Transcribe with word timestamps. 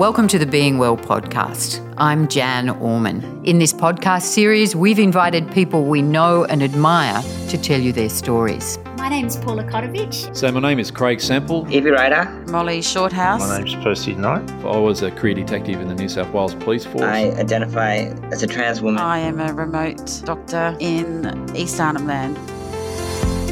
Welcome 0.00 0.28
to 0.28 0.38
the 0.38 0.46
Being 0.46 0.78
Well 0.78 0.96
podcast. 0.96 1.86
I'm 1.98 2.26
Jan 2.26 2.70
Orman. 2.70 3.44
In 3.44 3.58
this 3.58 3.74
podcast 3.74 4.22
series, 4.22 4.74
we've 4.74 4.98
invited 4.98 5.52
people 5.52 5.84
we 5.84 6.00
know 6.00 6.46
and 6.46 6.62
admire 6.62 7.22
to 7.50 7.58
tell 7.58 7.78
you 7.78 7.92
their 7.92 8.08
stories. 8.08 8.78
My 8.96 9.10
name's 9.10 9.36
Paula 9.36 9.62
Kotovich. 9.62 10.34
So 10.34 10.50
my 10.52 10.60
name 10.60 10.78
is 10.78 10.90
Craig 10.90 11.20
Semple. 11.20 11.70
Evie 11.70 11.90
Ryder. 11.90 12.24
Molly 12.48 12.80
Shorthouse. 12.80 13.40
My 13.40 13.58
name's 13.58 13.74
Percy 13.84 14.14
Knight. 14.14 14.50
I 14.64 14.78
was 14.78 15.02
a 15.02 15.10
career 15.10 15.34
detective 15.34 15.78
in 15.82 15.88
the 15.88 15.94
New 15.94 16.08
South 16.08 16.32
Wales 16.32 16.54
Police 16.54 16.86
Force. 16.86 17.02
I 17.02 17.32
identify 17.32 17.96
as 18.32 18.42
a 18.42 18.46
trans 18.46 18.80
woman. 18.80 19.02
I 19.02 19.18
am 19.18 19.38
a 19.38 19.52
remote 19.52 20.22
doctor 20.24 20.74
in 20.80 21.54
East 21.54 21.78
Arnhem 21.78 22.06
Land. 22.06 22.38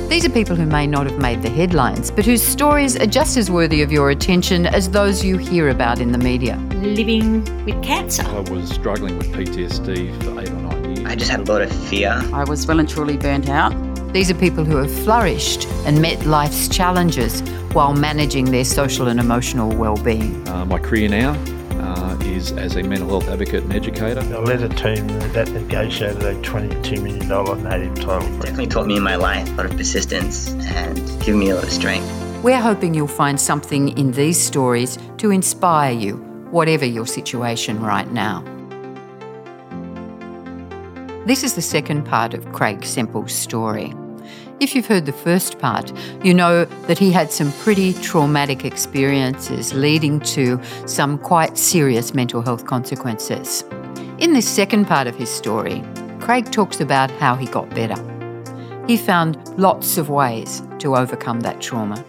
These 0.08 0.24
are 0.24 0.30
people 0.30 0.56
who 0.56 0.64
may 0.64 0.86
not 0.86 1.04
have 1.04 1.20
made 1.20 1.42
the 1.42 1.50
headlines, 1.50 2.10
but 2.10 2.24
whose 2.24 2.42
stories 2.42 2.96
are 2.96 3.06
just 3.06 3.36
as 3.36 3.50
worthy 3.50 3.82
of 3.82 3.92
your 3.92 4.08
attention 4.08 4.64
as 4.64 4.90
those 4.90 5.22
you 5.22 5.36
hear 5.36 5.68
about 5.68 6.00
in 6.00 6.12
the 6.12 6.18
media. 6.18 6.56
Living 6.76 7.44
with 7.66 7.82
cancer. 7.82 8.22
I 8.22 8.40
was 8.50 8.70
struggling 8.70 9.18
with 9.18 9.30
PTSD 9.34 10.22
for 10.22 10.40
eight 10.40 10.48
or 10.48 10.54
nine 10.54 10.96
years. 10.96 11.06
I 11.06 11.14
just 11.14 11.30
had 11.30 11.40
a 11.40 11.52
lot 11.52 11.60
of 11.60 11.70
fear. 11.88 12.08
I 12.32 12.44
was 12.44 12.66
well 12.66 12.80
and 12.80 12.88
truly 12.88 13.18
burnt 13.18 13.50
out. 13.50 13.74
These 14.14 14.30
are 14.30 14.34
people 14.34 14.64
who 14.64 14.78
have 14.78 14.90
flourished 15.04 15.68
and 15.84 16.00
met 16.00 16.24
life's 16.24 16.68
challenges 16.68 17.42
while 17.74 17.92
managing 17.92 18.46
their 18.46 18.64
social 18.64 19.08
and 19.08 19.20
emotional 19.20 19.76
well-being. 19.76 20.48
Uh, 20.48 20.64
my 20.64 20.78
career 20.78 21.10
now 21.10 21.34
is 22.38 22.52
as 22.52 22.76
a 22.76 22.82
mental 22.82 23.08
health 23.08 23.28
advocate 23.28 23.64
and 23.64 23.72
educator. 23.72 24.20
I 24.20 24.38
led 24.38 24.62
a 24.62 24.68
team 24.68 25.06
that 25.32 25.48
negotiated 25.50 26.22
a 26.22 26.34
$22 26.42 27.02
million 27.02 27.28
native 27.64 27.94
title 27.96 28.28
for 28.36 28.42
Definitely 28.44 28.68
taught 28.68 28.86
me 28.86 28.96
in 28.96 29.02
my 29.02 29.16
life 29.16 29.48
a 29.50 29.54
lot 29.54 29.66
of 29.66 29.76
persistence 29.76 30.52
and 30.52 30.96
given 31.20 31.40
me 31.40 31.50
a 31.50 31.56
lot 31.56 31.64
of 31.64 31.70
strength. 31.70 32.08
We're 32.42 32.60
hoping 32.60 32.94
you'll 32.94 33.08
find 33.08 33.40
something 33.40 33.96
in 33.98 34.12
these 34.12 34.40
stories 34.40 34.98
to 35.18 35.30
inspire 35.32 35.92
you, 35.92 36.16
whatever 36.50 36.84
your 36.84 37.06
situation 37.06 37.80
right 37.80 38.10
now. 38.12 38.44
This 41.26 41.42
is 41.42 41.54
the 41.54 41.62
second 41.62 42.04
part 42.04 42.32
of 42.34 42.52
Craig 42.52 42.84
Semple's 42.84 43.34
story. 43.34 43.92
If 44.60 44.74
you've 44.74 44.86
heard 44.86 45.06
the 45.06 45.12
first 45.12 45.60
part, 45.60 45.92
you 46.24 46.34
know 46.34 46.64
that 46.64 46.98
he 46.98 47.12
had 47.12 47.30
some 47.30 47.52
pretty 47.52 47.92
traumatic 47.92 48.64
experiences 48.64 49.72
leading 49.72 50.18
to 50.20 50.60
some 50.84 51.16
quite 51.16 51.56
serious 51.56 52.12
mental 52.12 52.42
health 52.42 52.66
consequences. 52.66 53.62
In 54.18 54.32
this 54.32 54.48
second 54.48 54.86
part 54.86 55.06
of 55.06 55.14
his 55.14 55.30
story, 55.30 55.84
Craig 56.18 56.50
talks 56.50 56.80
about 56.80 57.08
how 57.08 57.36
he 57.36 57.46
got 57.46 57.70
better. 57.70 57.94
He 58.88 58.96
found 58.96 59.38
lots 59.56 59.96
of 59.96 60.10
ways 60.10 60.60
to 60.80 60.96
overcome 60.96 61.38
that 61.42 61.60
trauma, 61.60 62.04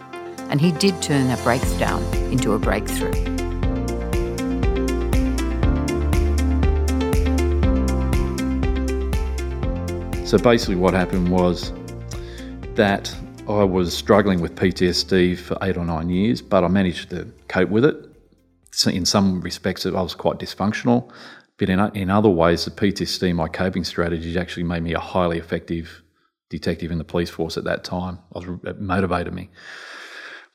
and 0.48 0.60
he 0.60 0.72
did 0.72 1.00
turn 1.00 1.30
a 1.30 1.36
breakdown 1.44 2.02
into 2.32 2.54
a 2.54 2.58
breakthrough. 2.58 3.14
So 10.26 10.36
basically, 10.36 10.76
what 10.76 10.94
happened 10.94 11.30
was 11.30 11.72
that 12.74 13.14
I 13.48 13.64
was 13.64 13.96
struggling 13.96 14.40
with 14.40 14.54
PTSD 14.54 15.38
for 15.38 15.58
eight 15.62 15.76
or 15.76 15.84
nine 15.84 16.08
years, 16.08 16.40
but 16.40 16.64
I 16.64 16.68
managed 16.68 17.10
to 17.10 17.30
cope 17.48 17.68
with 17.68 17.84
it. 17.84 17.96
In 18.86 19.04
some 19.04 19.40
respects, 19.40 19.84
I 19.84 19.90
was 19.90 20.14
quite 20.14 20.38
dysfunctional, 20.38 21.10
but 21.58 21.68
in, 21.68 21.80
in 21.94 22.10
other 22.10 22.28
ways, 22.28 22.64
the 22.64 22.70
PTSD, 22.70 23.34
my 23.34 23.48
coping 23.48 23.84
strategies, 23.84 24.36
actually 24.36 24.62
made 24.62 24.82
me 24.82 24.94
a 24.94 25.00
highly 25.00 25.38
effective 25.38 26.02
detective 26.48 26.90
in 26.90 26.98
the 26.98 27.04
police 27.04 27.30
force 27.30 27.56
at 27.56 27.64
that 27.64 27.84
time. 27.84 28.18
Was, 28.32 28.44
it 28.64 28.80
motivated 28.80 29.34
me. 29.34 29.50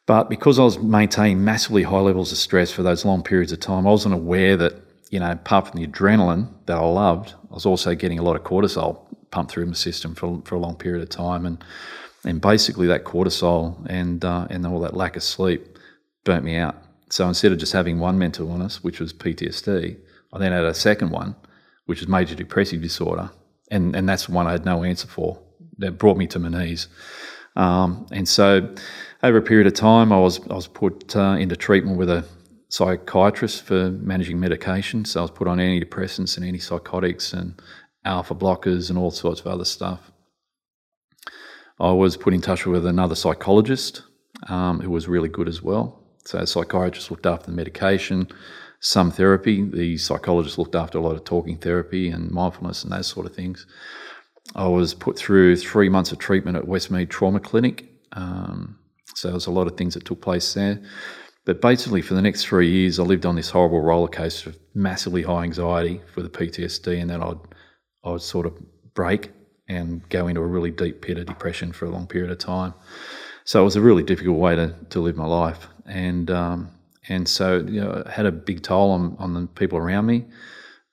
But 0.05 0.29
because 0.29 0.59
I 0.59 0.63
was 0.63 0.79
maintaining 0.79 1.43
massively 1.43 1.83
high 1.83 1.99
levels 1.99 2.31
of 2.31 2.37
stress 2.37 2.71
for 2.71 2.83
those 2.83 3.05
long 3.05 3.23
periods 3.23 3.51
of 3.51 3.59
time, 3.59 3.87
I 3.87 3.91
wasn't 3.91 4.13
aware 4.13 4.55
that, 4.57 4.75
you 5.09 5.19
know, 5.19 5.31
apart 5.31 5.67
from 5.67 5.81
the 5.81 5.87
adrenaline 5.87 6.49
that 6.67 6.77
I 6.77 6.85
loved, 6.85 7.33
I 7.49 7.53
was 7.53 7.65
also 7.65 7.95
getting 7.95 8.19
a 8.19 8.23
lot 8.23 8.35
of 8.35 8.43
cortisol 8.43 9.01
pumped 9.31 9.51
through 9.51 9.65
my 9.65 9.73
system 9.73 10.15
for, 10.15 10.41
for 10.45 10.55
a 10.55 10.59
long 10.59 10.75
period 10.75 11.01
of 11.01 11.09
time. 11.09 11.45
And 11.45 11.63
and 12.25 12.41
basically 12.41 12.87
that 12.87 13.05
cortisol 13.05 13.85
and 13.87 14.25
uh, 14.25 14.47
and 14.49 14.65
all 14.65 14.79
that 14.81 14.95
lack 14.95 15.15
of 15.15 15.23
sleep 15.23 15.77
burnt 16.23 16.43
me 16.43 16.57
out. 16.57 16.75
So 17.09 17.27
instead 17.27 17.51
of 17.51 17.59
just 17.59 17.71
having 17.71 17.99
one 17.99 18.17
mental 18.17 18.49
illness, 18.49 18.83
which 18.83 18.99
was 18.99 19.13
PTSD, 19.13 19.97
I 20.33 20.39
then 20.39 20.51
had 20.51 20.63
a 20.63 20.73
second 20.73 21.11
one, 21.11 21.35
which 21.85 21.99
was 21.99 22.09
major 22.09 22.35
depressive 22.35 22.81
disorder, 22.81 23.29
and 23.71 23.95
and 23.95 24.09
that's 24.09 24.25
the 24.25 24.33
one 24.33 24.47
I 24.47 24.51
had 24.51 24.65
no 24.65 24.83
answer 24.83 25.07
for. 25.07 25.39
That 25.77 25.97
brought 25.97 26.17
me 26.17 26.27
to 26.27 26.39
my 26.39 26.49
knees. 26.49 26.87
Um, 27.57 28.05
and 28.11 28.27
so, 28.27 28.73
over 29.23 29.37
a 29.37 29.41
period 29.41 29.67
of 29.67 29.73
time, 29.73 30.11
I 30.11 30.19
was 30.19 30.39
I 30.49 30.55
was 30.55 30.67
put 30.67 31.15
uh, 31.15 31.37
into 31.39 31.55
treatment 31.55 31.97
with 31.97 32.09
a 32.09 32.25
psychiatrist 32.69 33.63
for 33.63 33.91
managing 33.91 34.39
medication. 34.39 35.05
So 35.05 35.19
I 35.19 35.23
was 35.23 35.31
put 35.31 35.47
on 35.47 35.59
antidepressants 35.59 36.37
and 36.37 36.45
antipsychotics 36.45 37.33
and 37.33 37.61
alpha 38.03 38.35
blockers 38.35 38.89
and 38.89 38.97
all 38.97 39.11
sorts 39.11 39.39
of 39.39 39.47
other 39.47 39.65
stuff. 39.65 40.11
I 41.79 41.91
was 41.91 42.15
put 42.15 42.33
in 42.33 42.41
touch 42.41 42.65
with 42.65 42.85
another 42.85 43.15
psychologist 43.15 44.03
um, 44.47 44.79
who 44.79 44.89
was 44.89 45.07
really 45.07 45.29
good 45.29 45.47
as 45.47 45.61
well. 45.61 46.01
So, 46.25 46.39
a 46.39 46.47
psychiatrist 46.47 47.11
looked 47.11 47.25
after 47.25 47.47
the 47.47 47.51
medication, 47.51 48.29
some 48.79 49.11
therapy. 49.11 49.63
The 49.63 49.97
psychologist 49.97 50.57
looked 50.57 50.75
after 50.75 50.97
a 50.97 51.01
lot 51.01 51.15
of 51.15 51.23
talking 51.23 51.57
therapy 51.57 52.09
and 52.09 52.31
mindfulness 52.31 52.83
and 52.83 52.91
those 52.91 53.07
sort 53.07 53.25
of 53.25 53.35
things. 53.35 53.67
I 54.55 54.67
was 54.67 54.93
put 54.93 55.17
through 55.17 55.57
three 55.57 55.89
months 55.89 56.11
of 56.11 56.19
treatment 56.19 56.57
at 56.57 56.65
Westmead 56.65 57.09
Trauma 57.09 57.39
Clinic. 57.39 57.85
Um, 58.13 58.79
so, 59.13 59.27
there 59.27 59.35
was 59.35 59.45
a 59.45 59.51
lot 59.51 59.67
of 59.67 59.77
things 59.77 59.93
that 59.93 60.05
took 60.05 60.21
place 60.21 60.53
there. 60.53 60.81
But 61.45 61.61
basically, 61.61 62.01
for 62.01 62.15
the 62.15 62.21
next 62.23 62.45
three 62.45 62.71
years, 62.71 62.99
I 62.99 63.03
lived 63.03 63.25
on 63.25 63.35
this 63.35 63.51
horrible 63.51 63.81
roller 63.81 64.07
coaster 64.07 64.49
of 64.49 64.57
massively 64.73 65.21
high 65.21 65.43
anxiety 65.43 66.01
for 66.11 66.23
the 66.23 66.29
PTSD, 66.29 66.99
and 66.99 67.09
then 67.09 67.21
I'd, 67.21 67.37
I 68.03 68.11
would 68.11 68.21
sort 68.21 68.47
of 68.47 68.57
break 68.95 69.31
and 69.67 70.07
go 70.09 70.27
into 70.27 70.41
a 70.41 70.45
really 70.45 70.71
deep 70.71 71.01
pit 71.01 71.17
of 71.17 71.25
depression 71.25 71.71
for 71.71 71.85
a 71.85 71.89
long 71.89 72.07
period 72.07 72.31
of 72.31 72.37
time. 72.37 72.73
So 73.43 73.61
it 73.61 73.65
was 73.65 73.75
a 73.75 73.81
really 73.81 74.03
difficult 74.03 74.37
way 74.37 74.55
to, 74.55 74.75
to 74.89 74.99
live 74.99 75.15
my 75.15 75.25
life, 75.25 75.67
and 75.85 76.29
um, 76.31 76.71
and 77.07 77.27
so 77.27 77.57
you 77.57 77.81
know, 77.81 77.91
it 77.91 78.07
had 78.07 78.25
a 78.25 78.31
big 78.31 78.63
toll 78.63 78.91
on 78.91 79.15
on 79.19 79.33
the 79.33 79.47
people 79.47 79.77
around 79.77 80.05
me. 80.07 80.25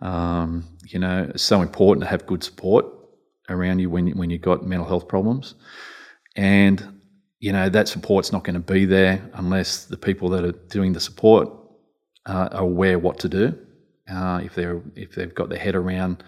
Um, 0.00 0.69
you 0.87 0.99
know, 0.99 1.31
it's 1.31 1.43
so 1.43 1.62
important 1.62 2.05
to 2.05 2.11
have 2.11 2.27
good 2.27 2.44
support 2.44 2.87
around 3.49 3.78
you 3.78 3.88
when 3.88 4.09
when 4.11 4.31
you've 4.31 4.43
got 4.43 4.66
mental 4.66 4.87
health 4.87 5.09
problems, 5.09 5.55
and 6.37 7.00
you 7.38 7.53
know 7.53 7.69
that 7.69 7.88
support's 7.88 8.32
not 8.32 8.44
going 8.44 8.55
to 8.55 8.61
be 8.61 8.84
there 8.84 9.31
unless 9.34 9.87
the 9.87 9.97
people 9.97 10.28
that 10.31 10.44
are 10.44 10.53
doing 10.53 10.93
the 10.93 11.00
support 11.00 11.49
uh, 12.27 12.49
are 12.53 12.62
aware 12.62 12.99
what 12.99 13.19
to 13.21 13.28
do. 13.28 13.59
Uh, 14.11 14.41
if 14.44 14.55
they're 14.55 14.82
if 14.94 15.15
they've 15.15 15.34
got 15.34 15.49
their 15.49 15.59
head 15.59 15.75
around 15.75 16.22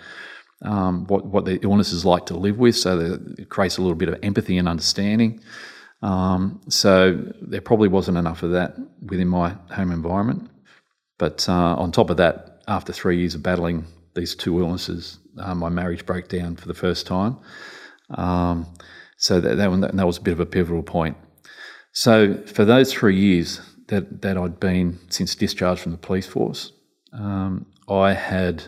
um, 0.64 1.06
what 1.06 1.26
what 1.26 1.44
the 1.44 1.60
illness 1.62 1.92
is 1.92 2.04
like 2.04 2.26
to 2.26 2.36
live 2.36 2.58
with, 2.58 2.76
so 2.76 2.96
that 2.96 3.38
it 3.38 3.48
creates 3.48 3.78
a 3.78 3.82
little 3.82 3.96
bit 3.96 4.08
of 4.08 4.18
empathy 4.22 4.58
and 4.58 4.68
understanding. 4.68 5.40
Um, 6.02 6.60
so 6.68 7.22
there 7.40 7.62
probably 7.62 7.88
wasn't 7.88 8.18
enough 8.18 8.42
of 8.42 8.50
that 8.52 8.76
within 9.02 9.28
my 9.28 9.56
home 9.70 9.90
environment. 9.90 10.50
But 11.18 11.48
uh, 11.48 11.76
on 11.76 11.92
top 11.92 12.10
of 12.10 12.16
that, 12.18 12.62
after 12.68 12.92
three 12.92 13.18
years 13.20 13.34
of 13.34 13.42
battling 13.42 13.86
these 14.14 14.34
two 14.34 14.58
illnesses, 14.60 15.18
uh, 15.38 15.54
my 15.54 15.68
marriage 15.68 16.04
broke 16.04 16.28
down 16.28 16.56
for 16.56 16.68
the 16.68 16.74
first 16.74 17.06
time. 17.06 17.38
Um, 18.10 18.66
so 19.16 19.40
that, 19.40 19.56
that, 19.56 19.96
that 19.96 20.06
was 20.06 20.18
a 20.18 20.22
bit 20.22 20.32
of 20.32 20.40
a 20.40 20.46
pivotal 20.46 20.82
point. 20.82 21.16
So 21.92 22.42
for 22.46 22.64
those 22.64 22.92
three 22.92 23.16
years 23.16 23.60
that, 23.88 24.22
that 24.22 24.36
I'd 24.36 24.60
been 24.60 24.98
since 25.08 25.34
discharge 25.34 25.80
from 25.80 25.92
the 25.92 25.98
police 25.98 26.26
force, 26.26 26.72
um, 27.12 27.66
I 27.88 28.12
had 28.12 28.64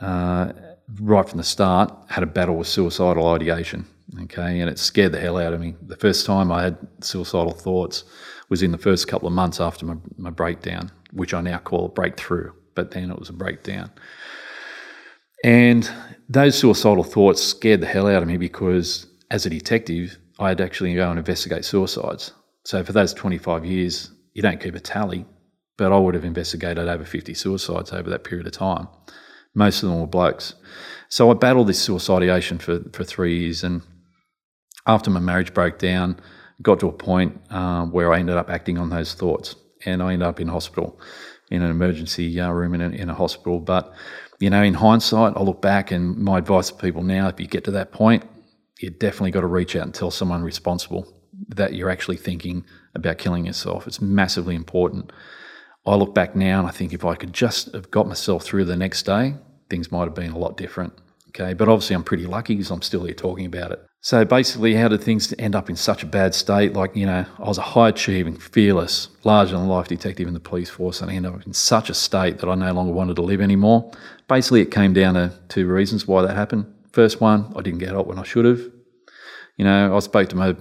uh, 0.00 0.52
right 1.00 1.28
from 1.28 1.38
the 1.38 1.44
start, 1.44 1.92
had 2.08 2.22
a 2.22 2.26
battle 2.26 2.56
with 2.56 2.68
suicidal 2.68 3.26
ideation. 3.28 3.86
Okay, 4.22 4.60
and 4.60 4.70
it 4.70 4.78
scared 4.78 5.12
the 5.12 5.20
hell 5.20 5.36
out 5.36 5.52
of 5.52 5.60
me. 5.60 5.74
The 5.82 5.96
first 5.96 6.26
time 6.26 6.52
I 6.52 6.62
had 6.62 6.78
suicidal 7.00 7.52
thoughts 7.52 8.04
was 8.48 8.62
in 8.62 8.70
the 8.70 8.78
first 8.78 9.08
couple 9.08 9.26
of 9.26 9.34
months 9.34 9.60
after 9.60 9.84
my, 9.84 9.96
my 10.16 10.30
breakdown, 10.30 10.90
which 11.12 11.34
I 11.34 11.40
now 11.40 11.58
call 11.58 11.86
a 11.86 11.88
breakthrough, 11.88 12.52
but 12.74 12.92
then 12.92 13.10
it 13.10 13.18
was 13.18 13.28
a 13.28 13.32
breakdown. 13.32 13.90
And 15.44 15.90
those 16.28 16.56
suicidal 16.56 17.04
thoughts 17.04 17.42
scared 17.42 17.80
the 17.80 17.86
hell 17.86 18.06
out 18.06 18.22
of 18.22 18.28
me 18.28 18.36
because 18.36 19.06
as 19.30 19.44
a 19.44 19.50
detective, 19.50 20.18
I 20.38 20.48
had 20.48 20.60
actually 20.60 20.94
go 20.94 21.10
and 21.10 21.18
investigate 21.18 21.64
suicides. 21.64 22.32
So 22.64 22.84
for 22.84 22.92
those 22.92 23.12
25 23.12 23.64
years, 23.64 24.10
you 24.34 24.42
don't 24.42 24.60
keep 24.60 24.74
a 24.74 24.80
tally, 24.80 25.26
but 25.76 25.92
I 25.92 25.98
would 25.98 26.14
have 26.14 26.24
investigated 26.24 26.88
over 26.88 27.04
50 27.04 27.34
suicides 27.34 27.92
over 27.92 28.10
that 28.10 28.24
period 28.24 28.46
of 28.46 28.52
time. 28.52 28.88
Most 29.56 29.82
of 29.82 29.88
them 29.88 30.00
were 30.00 30.06
blokes. 30.06 30.54
So 31.08 31.30
I 31.30 31.34
battled 31.34 31.66
this 31.66 31.80
suicidation 31.80 32.58
for, 32.58 32.80
for 32.92 33.04
three 33.04 33.40
years. 33.40 33.64
And 33.64 33.82
after 34.86 35.10
my 35.10 35.18
marriage 35.18 35.54
broke 35.54 35.78
down, 35.78 36.20
got 36.62 36.78
to 36.80 36.88
a 36.88 36.92
point 36.92 37.40
uh, 37.50 37.86
where 37.86 38.12
I 38.12 38.18
ended 38.18 38.36
up 38.36 38.50
acting 38.50 38.76
on 38.76 38.90
those 38.90 39.14
thoughts. 39.14 39.56
And 39.86 40.02
I 40.02 40.12
ended 40.12 40.28
up 40.28 40.40
in 40.40 40.48
hospital, 40.48 41.00
in 41.50 41.62
an 41.62 41.70
emergency 41.70 42.38
uh, 42.38 42.50
room 42.50 42.74
in 42.74 42.82
a, 42.82 42.88
in 42.90 43.08
a 43.08 43.14
hospital. 43.14 43.58
But, 43.58 43.94
you 44.40 44.50
know, 44.50 44.62
in 44.62 44.74
hindsight, 44.74 45.36
I 45.36 45.40
look 45.40 45.62
back 45.62 45.90
and 45.90 46.18
my 46.18 46.38
advice 46.38 46.68
to 46.68 46.74
people 46.74 47.02
now, 47.02 47.28
if 47.28 47.40
you 47.40 47.46
get 47.46 47.64
to 47.64 47.70
that 47.72 47.92
point, 47.92 48.24
you 48.78 48.90
definitely 48.90 49.30
got 49.30 49.40
to 49.40 49.46
reach 49.46 49.74
out 49.74 49.84
and 49.84 49.94
tell 49.94 50.10
someone 50.10 50.42
responsible 50.42 51.10
that 51.48 51.72
you're 51.72 51.88
actually 51.88 52.18
thinking 52.18 52.64
about 52.94 53.16
killing 53.16 53.46
yourself. 53.46 53.86
It's 53.86 54.02
massively 54.02 54.54
important. 54.54 55.12
I 55.86 55.94
look 55.94 56.14
back 56.14 56.34
now 56.34 56.58
and 56.58 56.68
I 56.68 56.72
think 56.72 56.92
if 56.92 57.04
I 57.04 57.14
could 57.14 57.32
just 57.32 57.72
have 57.72 57.90
got 57.90 58.08
myself 58.08 58.44
through 58.44 58.64
the 58.64 58.76
next 58.76 59.04
day, 59.04 59.36
things 59.68 59.92
might 59.92 60.04
have 60.04 60.14
been 60.14 60.32
a 60.32 60.38
lot 60.38 60.56
different. 60.56 60.92
Okay, 61.28 61.52
but 61.52 61.68
obviously 61.68 61.94
I'm 61.94 62.04
pretty 62.04 62.26
lucky 62.26 62.54
because 62.54 62.70
I'm 62.70 62.82
still 62.82 63.04
here 63.04 63.14
talking 63.14 63.44
about 63.44 63.70
it. 63.70 63.84
So 64.00 64.24
basically, 64.24 64.74
how 64.74 64.88
did 64.88 65.02
things 65.02 65.34
end 65.38 65.54
up 65.54 65.68
in 65.68 65.76
such 65.76 66.02
a 66.02 66.06
bad 66.06 66.34
state? 66.34 66.74
Like, 66.74 66.94
you 66.94 67.06
know, 67.06 67.26
I 67.38 67.42
was 67.42 67.58
a 67.58 67.62
high 67.62 67.88
achieving, 67.88 68.36
fearless, 68.36 69.08
larger 69.24 69.56
than 69.56 69.66
life 69.66 69.88
detective 69.88 70.28
in 70.28 70.34
the 70.34 70.40
police 70.40 70.70
force, 70.70 71.00
and 71.00 71.10
I 71.10 71.14
ended 71.14 71.34
up 71.34 71.44
in 71.44 71.52
such 71.52 71.90
a 71.90 71.94
state 71.94 72.38
that 72.38 72.48
I 72.48 72.54
no 72.54 72.72
longer 72.72 72.92
wanted 72.92 73.16
to 73.16 73.22
live 73.22 73.40
anymore. 73.40 73.90
Basically, 74.28 74.60
it 74.60 74.70
came 74.70 74.92
down 74.92 75.14
to 75.14 75.32
two 75.48 75.66
reasons 75.66 76.06
why 76.06 76.22
that 76.22 76.36
happened. 76.36 76.72
First 76.92 77.20
one, 77.20 77.52
I 77.56 77.62
didn't 77.62 77.80
get 77.80 77.88
help 77.90 78.06
when 78.06 78.18
I 78.18 78.22
should 78.22 78.44
have. 78.44 78.60
You 79.56 79.64
know, 79.64 79.96
I 79.96 79.98
spoke 79.98 80.28
to 80.28 80.36
my 80.36 80.56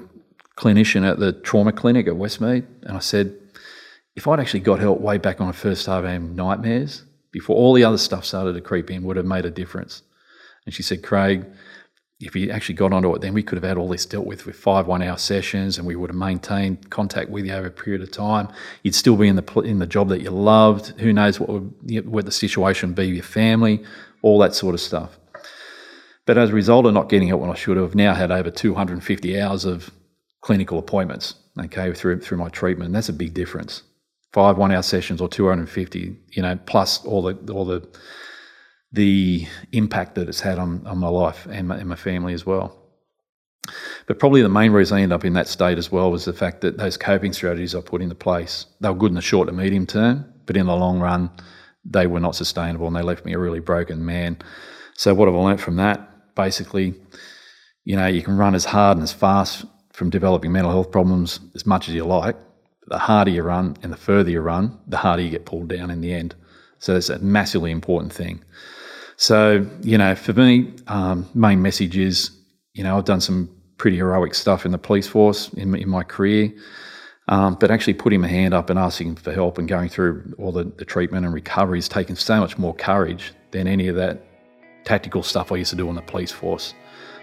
clinician 0.57 1.07
at 1.07 1.19
the 1.19 1.31
trauma 1.31 1.71
clinic 1.71 2.07
at 2.07 2.15
Westmead, 2.15 2.65
and 2.81 2.97
I 2.97 2.99
said, 2.99 3.37
if 4.15 4.27
I'd 4.27 4.39
actually 4.39 4.61
got 4.61 4.79
help 4.79 4.99
way 5.01 5.17
back 5.19 5.39
when 5.39 5.49
I 5.49 5.51
first 5.51 5.83
started 5.83 6.07
having 6.07 6.35
nightmares, 6.35 7.03
before 7.35 7.57
all 7.57 7.73
the 7.73 7.83
other 7.83 7.97
stuff 7.97 8.23
started 8.23 8.53
to 8.53 8.61
creep 8.61 8.89
in, 8.89 9.03
would 9.03 9.17
have 9.17 9.25
made 9.25 9.45
a 9.45 9.51
difference. 9.51 10.03
And 10.65 10.73
she 10.73 10.81
said, 10.81 11.03
Craig, 11.03 11.45
if 12.21 12.33
you 12.33 12.49
actually 12.49 12.75
got 12.75 12.93
onto 12.93 13.13
it, 13.13 13.19
then 13.19 13.33
we 13.33 13.43
could 13.43 13.57
have 13.57 13.65
had 13.65 13.75
all 13.77 13.89
this 13.89 14.05
dealt 14.05 14.25
with 14.25 14.45
with 14.45 14.55
five 14.55 14.87
one-hour 14.87 15.17
sessions, 15.17 15.77
and 15.77 15.85
we 15.85 15.97
would 15.97 16.09
have 16.09 16.15
maintained 16.15 16.89
contact 16.89 17.29
with 17.29 17.45
you 17.45 17.51
over 17.51 17.67
a 17.67 17.71
period 17.71 18.01
of 18.01 18.09
time. 18.09 18.47
You'd 18.83 18.95
still 18.95 19.17
be 19.17 19.27
in 19.27 19.35
the 19.35 19.59
in 19.59 19.79
the 19.79 19.85
job 19.85 20.07
that 20.09 20.21
you 20.21 20.29
loved. 20.29 20.97
Who 21.01 21.11
knows 21.11 21.37
what 21.37 21.49
would, 21.49 22.07
what 22.07 22.23
the 22.23 22.31
situation 22.31 22.91
would 22.91 22.95
be 22.95 23.07
with 23.07 23.15
your 23.15 23.23
family, 23.23 23.83
all 24.21 24.39
that 24.39 24.55
sort 24.55 24.73
of 24.73 24.79
stuff. 24.79 25.19
But 26.25 26.37
as 26.37 26.51
a 26.51 26.53
result 26.53 26.85
of 26.85 26.93
not 26.93 27.09
getting 27.09 27.27
it 27.27 27.37
when 27.37 27.49
I 27.49 27.55
should 27.55 27.75
have, 27.75 27.95
now 27.95 28.13
had 28.15 28.31
over 28.31 28.49
250 28.49 29.41
hours 29.41 29.65
of 29.65 29.91
clinical 30.39 30.79
appointments. 30.79 31.35
Okay, 31.59 31.91
through 31.91 32.21
through 32.21 32.37
my 32.37 32.47
treatment, 32.47 32.93
that's 32.93 33.09
a 33.09 33.13
big 33.13 33.33
difference. 33.33 33.83
Five 34.35 34.57
one-hour 34.57 34.81
sessions 34.81 35.21
or 35.21 35.29
250, 35.29 36.13
you 36.33 36.41
know, 36.41 36.59
plus 36.65 37.05
all 37.05 37.21
the 37.21 37.53
all 37.53 37.63
the 37.63 37.87
the 38.91 39.47
impact 39.71 40.15
that 40.15 40.27
it's 40.27 40.41
had 40.41 40.59
on, 40.59 40.85
on 40.85 40.97
my 40.97 41.07
life 41.07 41.47
and 41.49 41.69
my, 41.69 41.77
and 41.77 41.87
my 41.87 41.95
family 41.95 42.33
as 42.33 42.45
well. 42.45 42.77
But 44.07 44.19
probably 44.19 44.41
the 44.41 44.49
main 44.49 44.73
reason 44.73 44.97
I 44.97 45.03
ended 45.03 45.15
up 45.15 45.23
in 45.23 45.31
that 45.35 45.47
state 45.47 45.77
as 45.77 45.89
well 45.89 46.11
was 46.11 46.25
the 46.25 46.33
fact 46.33 46.59
that 46.61 46.77
those 46.77 46.97
coping 46.97 47.31
strategies 47.31 47.75
I 47.75 47.79
put 47.79 48.01
into 48.01 48.13
place, 48.13 48.65
they 48.81 48.89
were 48.89 48.95
good 48.95 49.11
in 49.11 49.15
the 49.15 49.21
short 49.21 49.47
to 49.47 49.53
medium 49.53 49.85
term, 49.85 50.25
but 50.45 50.57
in 50.57 50.65
the 50.65 50.75
long 50.75 50.99
run, 50.99 51.31
they 51.85 52.05
were 52.05 52.19
not 52.19 52.35
sustainable 52.35 52.87
and 52.87 52.95
they 52.97 53.03
left 53.03 53.23
me 53.23 53.31
a 53.31 53.39
really 53.39 53.61
broken 53.61 54.05
man. 54.05 54.37
So 54.95 55.13
what 55.13 55.29
have 55.29 55.35
I 55.35 55.39
learnt 55.39 55.61
from 55.61 55.77
that? 55.77 56.35
Basically, 56.35 56.93
you 57.85 57.95
know, 57.95 58.07
you 58.07 58.21
can 58.21 58.35
run 58.35 58.53
as 58.53 58.65
hard 58.65 58.97
and 58.97 59.03
as 59.05 59.13
fast 59.13 59.63
from 59.93 60.09
developing 60.09 60.51
mental 60.51 60.71
health 60.71 60.91
problems 60.91 61.39
as 61.55 61.65
much 61.65 61.87
as 61.87 61.95
you 61.95 62.03
like. 62.03 62.35
The 62.87 62.99
harder 62.99 63.31
you 63.31 63.43
run 63.43 63.77
and 63.81 63.91
the 63.91 63.97
further 63.97 64.29
you 64.29 64.41
run, 64.41 64.77
the 64.87 64.97
harder 64.97 65.23
you 65.23 65.29
get 65.29 65.45
pulled 65.45 65.67
down 65.67 65.89
in 65.89 66.01
the 66.01 66.13
end. 66.13 66.35
So 66.79 66.93
that's 66.93 67.09
a 67.09 67.19
massively 67.19 67.71
important 67.71 68.13
thing. 68.13 68.43
So, 69.17 69.65
you 69.81 69.97
know, 69.97 70.13
for 70.15 70.33
me, 70.33 70.73
um, 70.87 71.27
main 71.33 71.61
message 71.61 71.97
is, 71.97 72.31
you 72.73 72.83
know, 72.83 72.97
I've 72.97 73.05
done 73.05 73.21
some 73.21 73.49
pretty 73.77 73.97
heroic 73.97 74.35
stuff 74.35 74.65
in 74.65 74.71
the 74.71 74.77
police 74.77 75.07
force 75.07 75.49
in, 75.53 75.73
in 75.75 75.89
my 75.89 76.03
career, 76.03 76.53
um, 77.27 77.55
but 77.59 77.71
actually 77.71 77.93
putting 77.93 78.21
my 78.21 78.27
hand 78.27 78.53
up 78.53 78.69
and 78.69 78.77
asking 78.77 79.15
for 79.15 79.33
help 79.33 79.57
and 79.57 79.67
going 79.67 79.89
through 79.89 80.33
all 80.37 80.51
the, 80.51 80.65
the 80.77 80.85
treatment 80.85 81.25
and 81.25 81.33
recovery 81.33 81.77
has 81.77 81.89
taken 81.89 82.15
so 82.15 82.39
much 82.39 82.57
more 82.57 82.75
courage 82.75 83.33
than 83.51 83.67
any 83.67 83.87
of 83.87 83.95
that 83.95 84.21
tactical 84.83 85.23
stuff 85.23 85.51
I 85.51 85.55
used 85.55 85.71
to 85.71 85.75
do 85.75 85.89
in 85.89 85.95
the 85.95 86.01
police 86.01 86.31
force. 86.31 86.73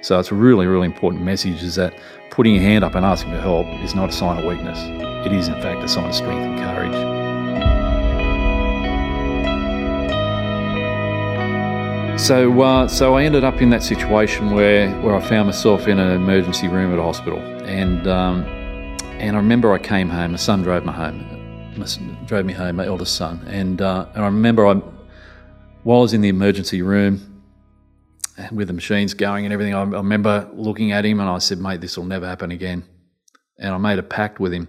So 0.01 0.19
it's 0.19 0.33
a 0.33 0.35
really, 0.35 0.67
really 0.67 0.87
important 0.87 1.23
message 1.23 1.63
is 1.63 1.77
that 1.77 1.95
putting 2.31 2.55
your 2.55 2.65
hand 2.65 2.85
up 2.85 2.95
and 2.95 3.07
asking 3.07 3.33
for 3.33 3.41
help 3.41 3.67
is 3.85 3.95
not 3.95 4.09
a 4.09 4.13
sign 4.13 4.39
of 4.39 4.45
weakness. 4.45 5.12
It 5.25 5.33
is, 5.33 5.47
in 5.47 5.55
fact, 5.63 5.85
a 5.85 5.89
sign 5.89 6.07
of 6.07 6.15
strength 6.15 6.43
and 6.43 6.59
courage. 6.59 7.23
So, 12.21 12.61
uh, 12.61 12.89
so 12.89 13.15
I 13.15 13.23
ended 13.23 13.45
up 13.45 13.63
in 13.63 13.71
that 13.71 13.85
situation 13.85 14.51
where, 14.51 14.91
where 15.01 15.15
I 15.15 15.21
found 15.21 15.47
myself 15.47 15.87
in 15.87 16.01
an 16.01 16.11
emergency 16.11 16.67
room 16.67 16.93
at 16.93 16.99
a 16.99 17.03
hospital, 17.03 17.39
and 17.39 18.07
um, 18.09 18.45
and 19.19 19.37
I 19.37 19.39
remember 19.39 19.73
I 19.73 19.79
came 19.79 20.09
home. 20.09 20.33
My 20.33 20.39
son 20.39 20.63
drove 20.63 20.85
me 20.85 20.93
home, 20.93 21.73
my 21.77 21.87
son 21.87 22.19
drove 22.27 22.45
me 22.45 22.53
home, 22.53 22.77
my 22.77 22.87
eldest 22.87 23.15
son, 23.15 23.45
and 23.47 23.81
uh, 23.81 24.07
and 24.15 24.25
I 24.25 24.27
remember 24.27 24.67
I, 24.67 24.75
while 25.85 25.99
I 25.99 26.03
was 26.03 26.15
in 26.15 26.21
the 26.21 26.29
emergency 26.29 26.83
room, 26.83 27.43
with 28.51 28.67
the 28.67 28.75
machines 28.75 29.15
going 29.15 29.45
and 29.45 29.53
everything, 29.53 29.75
I, 29.75 29.83
I 29.83 29.85
remember 29.85 30.51
looking 30.53 30.91
at 30.91 31.05
him 31.05 31.21
and 31.21 31.29
I 31.29 31.39
said, 31.39 31.59
"Mate, 31.59 31.81
this 31.81 31.97
will 31.97 32.07
never 32.07 32.27
happen 32.27 32.51
again," 32.51 32.85
and 33.59 33.73
I 33.73 33.79
made 33.79 34.01
a 34.01 34.03
pact 34.03 34.41
with 34.41 34.53
him 34.53 34.67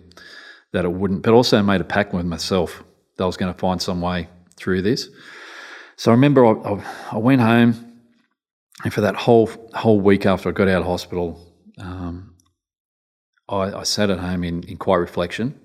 that 0.74 0.86
it 0.86 0.92
wouldn't, 0.92 1.22
but 1.22 1.34
also 1.34 1.62
made 1.64 1.81
a 1.81 1.86
pact 1.86 2.14
with 2.14 2.25
myself 2.25 2.84
that 3.18 3.24
I 3.24 3.28
was 3.28 3.38
going 3.38 3.54
to 3.54 3.58
find 3.58 3.81
some 3.81 4.02
way 4.02 4.28
through 4.58 4.81
this. 4.81 5.08
So 5.96 6.12
I 6.12 6.16
remember 6.16 6.46
I, 6.46 6.84
I, 7.12 7.18
went 7.18 7.42
home, 7.42 8.02
and 8.84 8.92
for 8.92 9.02
that 9.02 9.16
whole 9.16 9.50
whole 9.74 10.02
week 10.02 10.25
after 10.25 10.50
I 10.50 10.52
got 10.52 10.68
out 10.68 10.81
of 10.81 10.88
hospital, 10.88 11.40
um, 11.78 12.36
I, 13.48 13.74
I, 13.74 13.84
sat 13.84 14.10
at 14.10 14.20
home 14.20 14.44
in, 14.44 14.64
in 14.64 14.78
quiet 14.78 15.02
reflection, 15.02 15.60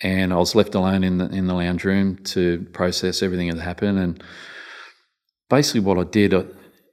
and 0.00 0.32
I 0.32 0.36
was 0.36 0.54
left 0.54 0.76
alone 0.76 1.02
in 1.02 1.18
the 1.18 1.26
in 1.26 1.48
the 1.48 1.54
lounge 1.54 1.84
room 1.84 2.16
to 2.24 2.66
process 2.72 3.22
everything 3.22 3.48
that 3.48 3.60
happened. 3.60 3.98
And 3.98 4.22
basically, 5.50 5.80
what 5.80 5.98
I 5.98 6.04
did, 6.04 6.32
uh, 6.32 6.44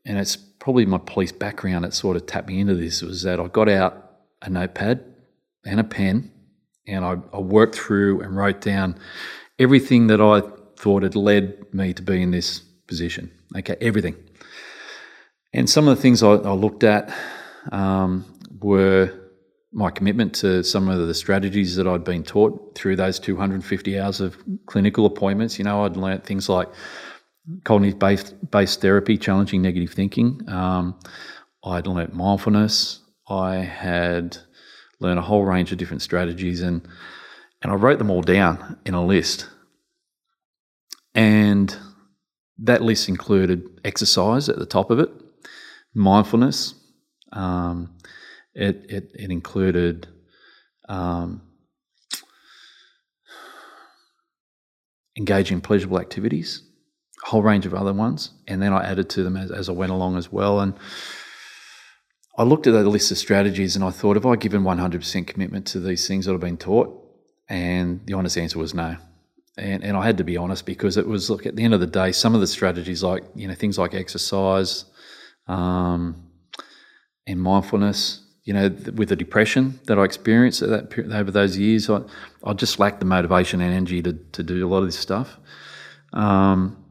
and 0.05 0.17
it's 0.17 0.35
probably 0.35 0.87
my 0.87 0.97
police 0.97 1.31
background 1.31 1.85
that 1.85 1.93
sort 1.93 2.15
of 2.15 2.25
tapped 2.25 2.47
me 2.47 2.59
into 2.59 2.73
this, 2.73 3.03
was 3.03 3.21
that 3.21 3.39
I 3.39 3.47
got 3.47 3.69
out 3.69 4.07
a 4.41 4.49
notepad 4.49 5.05
and 5.63 5.79
a 5.79 5.83
pen, 5.83 6.31
and 6.87 7.05
I, 7.05 7.17
I 7.33 7.39
worked 7.39 7.75
through 7.75 8.21
and 8.21 8.35
wrote 8.35 8.61
down 8.61 8.97
everything 9.59 10.07
that 10.07 10.21
I 10.21 10.41
thought 10.77 11.03
had 11.03 11.15
led 11.15 11.73
me 11.73 11.93
to 11.93 12.01
be 12.01 12.21
in 12.21 12.31
this 12.31 12.59
position. 12.87 13.31
Okay, 13.55 13.75
everything. 13.81 14.15
And 15.53 15.69
some 15.69 15.87
of 15.87 15.95
the 15.95 16.01
things 16.01 16.23
I, 16.23 16.31
I 16.31 16.53
looked 16.53 16.83
at 16.83 17.13
um, 17.71 18.25
were 18.59 19.13
my 19.73 19.89
commitment 19.89 20.33
to 20.35 20.63
some 20.63 20.89
of 20.89 21.07
the 21.07 21.13
strategies 21.13 21.75
that 21.75 21.87
I'd 21.87 22.03
been 22.03 22.23
taught 22.23 22.75
through 22.75 22.97
those 22.97 23.19
250 23.19 23.99
hours 23.99 24.19
of 24.19 24.37
clinical 24.65 25.05
appointments. 25.05 25.57
You 25.57 25.65
know, 25.65 25.85
I'd 25.85 25.95
learnt 25.95 26.25
things 26.25 26.49
like 26.49 26.67
cognitive 27.63 27.99
based, 27.99 28.51
based 28.51 28.81
therapy, 28.81 29.17
challenging 29.17 29.61
negative 29.61 29.91
thinking. 29.91 30.41
Um, 30.49 30.99
I'd 31.63 31.87
learnt 31.87 32.13
mindfulness. 32.13 32.99
I 33.29 33.57
had 33.57 34.37
learned 35.01 35.19
a 35.19 35.23
whole 35.23 35.43
range 35.43 35.71
of 35.71 35.77
different 35.77 36.01
strategies 36.01 36.61
and 36.61 36.87
and 37.61 37.71
I 37.71 37.75
wrote 37.75 37.99
them 37.99 38.09
all 38.09 38.21
down 38.21 38.77
in 38.85 38.93
a 38.93 39.05
list 39.05 39.47
and 41.13 41.75
that 42.59 42.81
list 42.81 43.09
included 43.09 43.67
exercise 43.83 44.47
at 44.47 44.57
the 44.57 44.65
top 44.65 44.91
of 44.91 44.99
it, 44.99 45.09
mindfulness. 45.93 46.75
Um, 47.33 47.97
it, 48.53 48.85
it, 48.89 49.11
it, 49.13 49.31
included 49.31 50.07
um, 50.89 51.41
engaging 55.17 55.55
in 55.55 55.61
pleasurable 55.61 55.99
activities, 55.99 56.61
a 57.25 57.29
whole 57.29 57.41
range 57.41 57.65
of 57.65 57.73
other 57.73 57.93
ones. 57.93 58.31
And 58.47 58.61
then 58.61 58.73
I 58.73 58.83
added 58.83 59.09
to 59.11 59.23
them 59.23 59.37
as, 59.37 59.51
as 59.51 59.69
I 59.69 59.71
went 59.71 59.93
along 59.93 60.17
as 60.17 60.31
well. 60.31 60.59
And 60.59 60.73
I 62.37 62.43
looked 62.43 62.67
at 62.67 62.73
that 62.73 62.87
list 62.87 63.11
of 63.11 63.17
strategies 63.17 63.75
and 63.75 63.83
I 63.83 63.91
thought, 63.91 64.15
have 64.15 64.25
I 64.25 64.35
given 64.35 64.63
100% 64.63 65.27
commitment 65.27 65.67
to 65.67 65.79
these 65.79 66.07
things 66.07 66.25
that 66.25 66.33
I've 66.33 66.39
been 66.39 66.57
taught? 66.57 66.97
And 67.49 68.05
the 68.05 68.13
honest 68.13 68.37
answer 68.37 68.57
was 68.57 68.73
no 68.73 68.97
and, 69.57 69.83
and 69.83 69.97
I 69.97 70.05
had 70.05 70.17
to 70.17 70.23
be 70.23 70.37
honest 70.37 70.65
because 70.65 70.97
it 70.97 71.07
was 71.07 71.29
look 71.29 71.45
at 71.45 71.55
the 71.55 71.63
end 71.63 71.73
of 71.73 71.79
the 71.79 71.87
day, 71.87 72.11
some 72.11 72.33
of 72.33 72.41
the 72.41 72.47
strategies 72.47 73.03
like 73.03 73.23
you 73.35 73.47
know 73.47 73.53
things 73.53 73.77
like 73.77 73.93
exercise, 73.93 74.85
um, 75.47 76.27
and 77.27 77.41
mindfulness. 77.41 78.25
You 78.43 78.53
know, 78.53 78.69
with 78.95 79.09
the 79.09 79.15
depression 79.15 79.79
that 79.85 79.99
I 79.99 80.03
experienced 80.03 80.61
that 80.61 80.97
over 81.13 81.29
those 81.29 81.59
years, 81.59 81.89
I, 81.91 82.01
I 82.43 82.53
just 82.53 82.79
lacked 82.79 82.99
the 82.99 83.05
motivation 83.05 83.61
and 83.61 83.71
energy 83.71 84.01
to, 84.01 84.13
to 84.13 84.41
do 84.41 84.65
a 84.65 84.67
lot 84.67 84.79
of 84.79 84.87
this 84.87 84.97
stuff. 84.97 85.37
Um, 86.11 86.83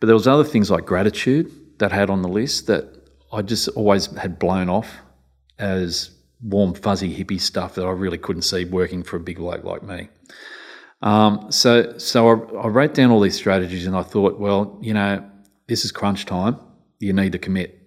but 0.00 0.08
there 0.08 0.16
was 0.16 0.26
other 0.26 0.42
things 0.42 0.68
like 0.68 0.84
gratitude 0.84 1.78
that 1.78 1.92
I 1.92 1.94
had 1.94 2.10
on 2.10 2.22
the 2.22 2.28
list 2.28 2.66
that 2.66 2.95
I 3.36 3.42
just 3.42 3.68
always 3.68 4.06
had 4.16 4.38
blown 4.38 4.70
off 4.70 4.96
as 5.58 6.10
warm, 6.42 6.72
fuzzy, 6.72 7.14
hippie 7.14 7.40
stuff 7.40 7.74
that 7.74 7.84
I 7.84 7.90
really 7.90 8.16
couldn't 8.16 8.42
see 8.42 8.64
working 8.64 9.02
for 9.02 9.16
a 9.16 9.20
big 9.20 9.36
bloke 9.36 9.62
like 9.62 9.82
me. 9.82 10.08
Um, 11.02 11.52
so 11.52 11.98
so 11.98 12.28
I, 12.28 12.64
I 12.64 12.68
wrote 12.68 12.94
down 12.94 13.10
all 13.10 13.20
these 13.20 13.36
strategies 13.36 13.86
and 13.86 13.94
I 13.94 14.02
thought, 14.02 14.40
well, 14.40 14.78
you 14.80 14.94
know, 14.94 15.22
this 15.66 15.84
is 15.84 15.92
crunch 15.92 16.24
time. 16.24 16.58
You 16.98 17.12
need 17.12 17.32
to 17.32 17.38
commit. 17.38 17.78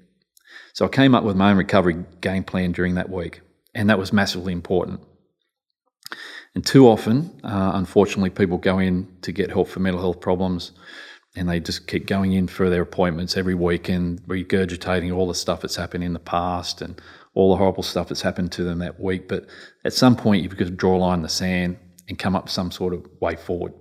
So 0.74 0.86
I 0.86 0.90
came 0.90 1.16
up 1.16 1.24
with 1.24 1.36
my 1.36 1.50
own 1.50 1.58
recovery 1.58 2.06
game 2.22 2.44
plan 2.44 2.72
during 2.72 2.96
that 2.96 3.10
week, 3.10 3.42
and 3.74 3.90
that 3.90 3.98
was 3.98 4.14
massively 4.14 4.54
important. 4.54 5.02
And 6.54 6.66
too 6.66 6.88
often, 6.88 7.42
uh, 7.44 7.72
unfortunately, 7.74 8.30
people 8.30 8.58
go 8.58 8.78
in 8.78 9.08
to 9.24 9.32
get 9.32 9.50
help 9.50 9.68
for 9.68 9.80
mental 9.80 10.02
health 10.02 10.22
problems 10.22 10.72
and 11.36 11.48
they 11.48 11.60
just 11.60 11.88
keep 11.88 12.08
going 12.08 12.34
in 12.34 12.48
for 12.48 12.70
their 12.70 12.82
appointments 12.82 13.38
every 13.38 13.56
week 13.56 13.88
and 13.90 14.22
regurgitating 14.24 15.16
all 15.16 15.28
the 15.28 15.36
stuff 15.36 15.62
that's 15.62 15.76
happened 15.76 16.04
in 16.04 16.14
the 16.14 16.20
past 16.20 16.82
and 16.82 17.00
all 17.34 17.52
the 17.52 17.58
horrible 17.58 17.84
stuff 17.84 18.08
that's 18.08 18.22
happened 18.22 18.52
to 18.54 18.64
them 18.64 18.80
that 18.80 19.00
week. 19.00 19.28
But 19.28 19.46
at 19.86 19.94
some 19.94 20.16
point, 20.16 20.44
you've 20.44 20.58
got 20.58 20.66
to 20.66 20.72
draw 20.72 20.96
a 20.96 21.00
line 21.00 21.20
in 21.20 21.24
the 21.24 21.30
sand 21.30 21.78
and 22.08 22.18
come 22.18 22.36
up 22.36 22.50
some 22.50 22.72
sort 22.72 22.94
of 22.94 23.06
way 23.22 23.36
forward. 23.36 23.74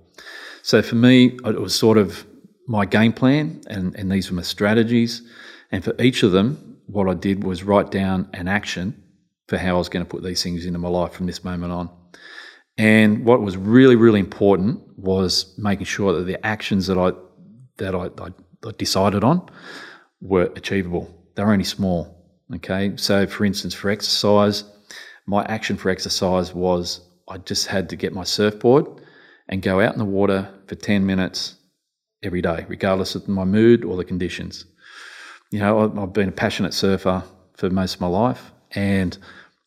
So 0.61 0.81
for 0.81 0.95
me, 0.95 1.37
it 1.43 1.59
was 1.59 1.73
sort 1.73 1.97
of 1.97 2.25
my 2.67 2.85
game 2.85 3.13
plan, 3.13 3.61
and, 3.67 3.95
and 3.95 4.11
these 4.11 4.29
were 4.29 4.35
my 4.35 4.43
strategies. 4.43 5.23
And 5.71 5.83
for 5.83 5.99
each 5.99 6.21
of 6.21 6.31
them, 6.31 6.77
what 6.85 7.09
I 7.09 7.15
did 7.15 7.43
was 7.43 7.63
write 7.63 7.89
down 7.89 8.29
an 8.33 8.47
action 8.47 9.03
for 9.47 9.57
how 9.57 9.75
I 9.75 9.77
was 9.79 9.89
going 9.89 10.05
to 10.05 10.09
put 10.09 10.23
these 10.23 10.43
things 10.43 10.65
into 10.65 10.77
my 10.77 10.89
life 10.89 11.13
from 11.13 11.25
this 11.25 11.43
moment 11.43 11.73
on. 11.73 11.89
And 12.77 13.25
what 13.25 13.41
was 13.41 13.57
really, 13.57 13.95
really 13.95 14.19
important 14.19 14.81
was 14.97 15.53
making 15.57 15.85
sure 15.85 16.13
that 16.13 16.23
the 16.23 16.43
actions 16.45 16.87
that 16.87 16.97
I 16.97 17.11
that 17.79 17.95
I, 17.95 18.09
I, 18.23 18.29
I 18.67 18.71
decided 18.77 19.23
on 19.23 19.49
were 20.21 20.51
achievable. 20.55 21.13
They 21.35 21.43
were 21.43 21.51
only 21.51 21.63
small. 21.65 22.15
Okay, 22.55 22.93
so 22.95 23.27
for 23.27 23.45
instance, 23.45 23.73
for 23.73 23.89
exercise, 23.89 24.63
my 25.25 25.43
action 25.45 25.77
for 25.77 25.89
exercise 25.89 26.53
was 26.53 27.01
I 27.27 27.37
just 27.37 27.67
had 27.67 27.89
to 27.89 27.95
get 27.95 28.13
my 28.13 28.23
surfboard 28.23 28.87
and 29.47 29.61
go 29.61 29.79
out 29.79 29.93
in 29.93 29.99
the 29.99 30.05
water 30.05 30.51
for 30.67 30.75
10 30.75 31.05
minutes 31.05 31.55
every 32.23 32.41
day, 32.41 32.65
regardless 32.67 33.15
of 33.15 33.27
my 33.27 33.45
mood 33.45 33.85
or 33.85 33.97
the 33.97 34.03
conditions. 34.03 34.65
You 35.51 35.59
know, 35.59 35.93
I've 36.01 36.13
been 36.13 36.29
a 36.29 36.33
passionate 36.33 36.73
surfer 36.73 37.23
for 37.55 37.69
most 37.69 37.95
of 37.95 38.01
my 38.01 38.07
life, 38.07 38.51
and 38.71 39.17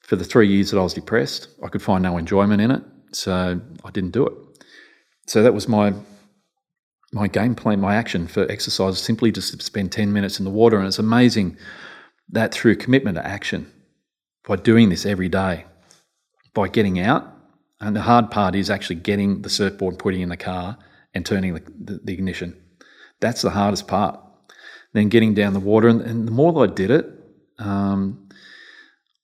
for 0.03 0.17
the 0.17 0.25
three 0.25 0.49
years 0.49 0.71
that 0.71 0.79
I 0.79 0.83
was 0.83 0.95
depressed, 0.95 1.49
I 1.65 1.69
could 1.69 1.83
find 1.83 2.03
no 2.03 2.17
enjoyment 2.19 2.61
in 2.61 2.71
it, 2.71 2.83
so 3.13 3.61
I 3.85 3.91
didn't 3.91 4.11
do 4.11 4.27
it. 4.27 4.33
So 5.27 5.43
that 5.43 5.55
was 5.55 5.69
my 5.69 5.95
my 7.13 7.29
game 7.29 7.55
plan, 7.55 7.81
my 7.81 7.95
action 7.95 8.27
for 8.27 8.51
exercise, 8.51 8.95
is 8.95 9.01
simply 9.01 9.31
to 9.33 9.43
spend 9.43 9.93
10 9.93 10.13
minutes 10.13 10.39
in 10.39 10.45
the 10.45 10.51
water. 10.51 10.79
And 10.79 10.87
it's 10.87 10.99
amazing 10.99 11.57
that 12.31 12.53
through 12.53 12.77
commitment 12.77 13.17
to 13.17 13.27
action, 13.27 13.71
by 14.49 14.57
doing 14.57 14.89
this 14.89 15.07
every 15.07 15.29
day, 15.29 15.67
by 16.55 16.69
getting 16.69 16.99
out, 16.99 17.29
and 17.81 17.95
the 17.95 18.03
hard 18.03 18.31
part 18.31 18.55
is 18.55 18.71
actually 18.71 18.97
getting 18.97 19.43
the 19.43 19.51
surfboard, 19.51 19.99
putting 19.99 20.21
in 20.21 20.31
the 20.31 20.37
car, 20.37 20.79
and 21.15 21.27
turning 21.27 21.55
the, 21.55 21.63
the, 21.79 22.01
the 22.03 22.13
ignition. 22.13 22.57
That's 23.21 23.43
the 23.43 23.51
hardest 23.51 23.87
part. 23.87 24.19
Then 24.95 25.09
getting 25.09 25.35
down 25.35 25.53
the 25.53 25.61
water, 25.61 25.89
and, 25.89 26.01
and 26.01 26.27
the 26.27 26.33
more 26.33 26.53
that 26.53 26.61
I 26.61 26.75
did 26.75 26.91
it, 26.91 27.07
um, 27.59 28.29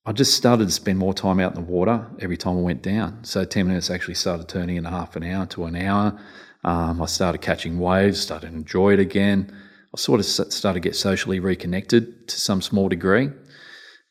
I 0.05 0.13
just 0.13 0.35
started 0.35 0.67
to 0.67 0.71
spend 0.71 0.99
more 0.99 1.13
time 1.13 1.41
out 1.41 1.55
in 1.55 1.63
the 1.63 1.71
water 1.71 2.07
every 2.21 2.37
time 2.37 2.57
I 2.57 2.61
went 2.61 2.83
down. 2.83 3.25
So 3.25 3.45
10 3.45 3.67
minutes 3.67 3.91
actually 3.91 4.15
started 4.15 4.49
turning 4.49 4.77
into 4.77 4.91
half 4.91 5.17
an 5.17 5.25
hour 5.25 5.47
to 5.47 5.65
an 5.67 5.77
hour. 5.77 6.19
Um, 6.65 7.01
I 7.01 7.07
started 7.07 7.41
catching 7.41 7.79
waves, 7.79 8.21
started 8.21 8.51
to 8.51 8.57
enjoy 8.57 8.95
it 8.95 9.01
again. 9.01 9.55
I 9.95 9.99
sort 9.99 10.21
of 10.21 10.27
started 10.27 10.83
to 10.83 10.89
get 10.89 10.97
socially 10.97 11.41
reconnected 11.41 12.29
to 12.29 12.41
some 12.41 12.61
small 12.61 12.89
degree. 12.89 13.31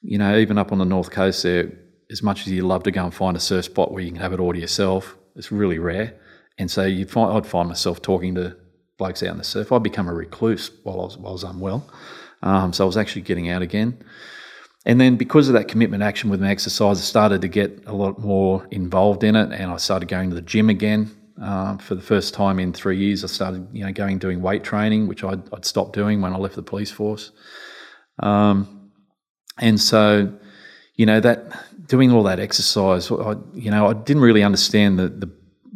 You 0.02 0.18
know, 0.18 0.38
even 0.38 0.58
up 0.58 0.72
on 0.72 0.78
the 0.78 0.86
north 0.86 1.12
coast 1.12 1.44
there, 1.44 1.72
as 2.10 2.24
much 2.24 2.42
as 2.42 2.54
you 2.54 2.66
love 2.66 2.84
to 2.84 2.92
go 2.92 3.04
and 3.04 3.14
find 3.14 3.36
a 3.36 3.40
surf 3.40 3.66
spot 3.66 3.92
where 3.92 4.02
you 4.02 4.12
can 4.12 4.22
have 4.22 4.34
it 4.34 4.40
all 4.40 4.54
to 4.54 4.60
yourself, 4.60 5.18
it's 5.36 5.52
really 5.52 5.80
rare. 5.80 6.16
And 6.58 6.72
so 6.72 6.84
you 6.84 7.06
find 7.06 7.36
I'd 7.36 7.46
find 7.46 7.68
myself 7.68 8.02
talking 8.02 8.36
to 8.36 8.56
blokes 8.98 9.22
out 9.22 9.32
in 9.32 9.38
the 9.38 9.44
surf. 9.44 9.72
I'd 9.72 9.84
become 9.84 10.08
a 10.08 10.14
recluse 10.14 10.72
while 10.84 11.02
I 11.02 11.04
was, 11.04 11.18
while 11.18 11.32
I 11.32 11.34
was 11.34 11.44
unwell. 11.44 11.90
Um, 12.42 12.74
so 12.74 12.86
I 12.86 12.88
was 12.88 12.98
actually 12.98 13.24
getting 13.24 13.50
out 13.50 13.62
again. 13.62 14.04
And 14.86 15.02
then 15.02 15.18
because 15.18 15.50
of 15.50 15.54
that 15.54 15.68
commitment 15.68 16.02
action 16.02 16.30
with 16.30 16.42
my 16.42 16.50
exercise, 16.50 16.98
I 16.98 17.02
started 17.02 17.42
to 17.42 17.48
get 17.48 17.84
a 17.88 17.94
lot 17.94 18.20
more 18.20 18.66
involved 18.72 19.24
in 19.24 19.36
it, 19.36 19.52
and 19.52 19.70
I 19.70 19.78
started 19.78 20.08
going 20.08 20.30
to 20.30 20.36
the 20.36 20.42
gym 20.42 20.70
again. 20.70 21.12
Uh, 21.42 21.78
for 21.78 21.94
the 21.94 22.02
first 22.02 22.34
time 22.34 22.60
in 22.60 22.74
three 22.74 22.98
years, 22.98 23.24
I 23.24 23.28
started, 23.28 23.68
you 23.72 23.86
know, 23.86 23.92
going 23.92 24.18
doing 24.18 24.42
weight 24.42 24.64
training, 24.64 25.08
which 25.08 25.24
I'd, 25.24 25.54
I'd 25.54 25.66
stopped 25.66 25.94
doing 25.94 26.22
when 26.22 26.34
I 26.34 26.38
left 26.38 26.56
the 26.56 26.64
police 26.64 26.90
force. 26.90 27.32
Um, 28.20 28.92
and 29.60 29.80
so, 29.80 30.34
you 30.96 31.06
know, 31.06 31.20
that 31.20 31.88
doing 31.88 32.12
all 32.12 32.24
that 32.24 32.40
exercise, 32.40 33.12
I, 33.12 33.36
you 33.54 33.70
know, 33.70 33.88
I 33.88 33.94
didn't 33.94 34.24
really 34.24 34.44
understand 34.44 34.98
the, 34.98 35.10
the, 35.10 35.32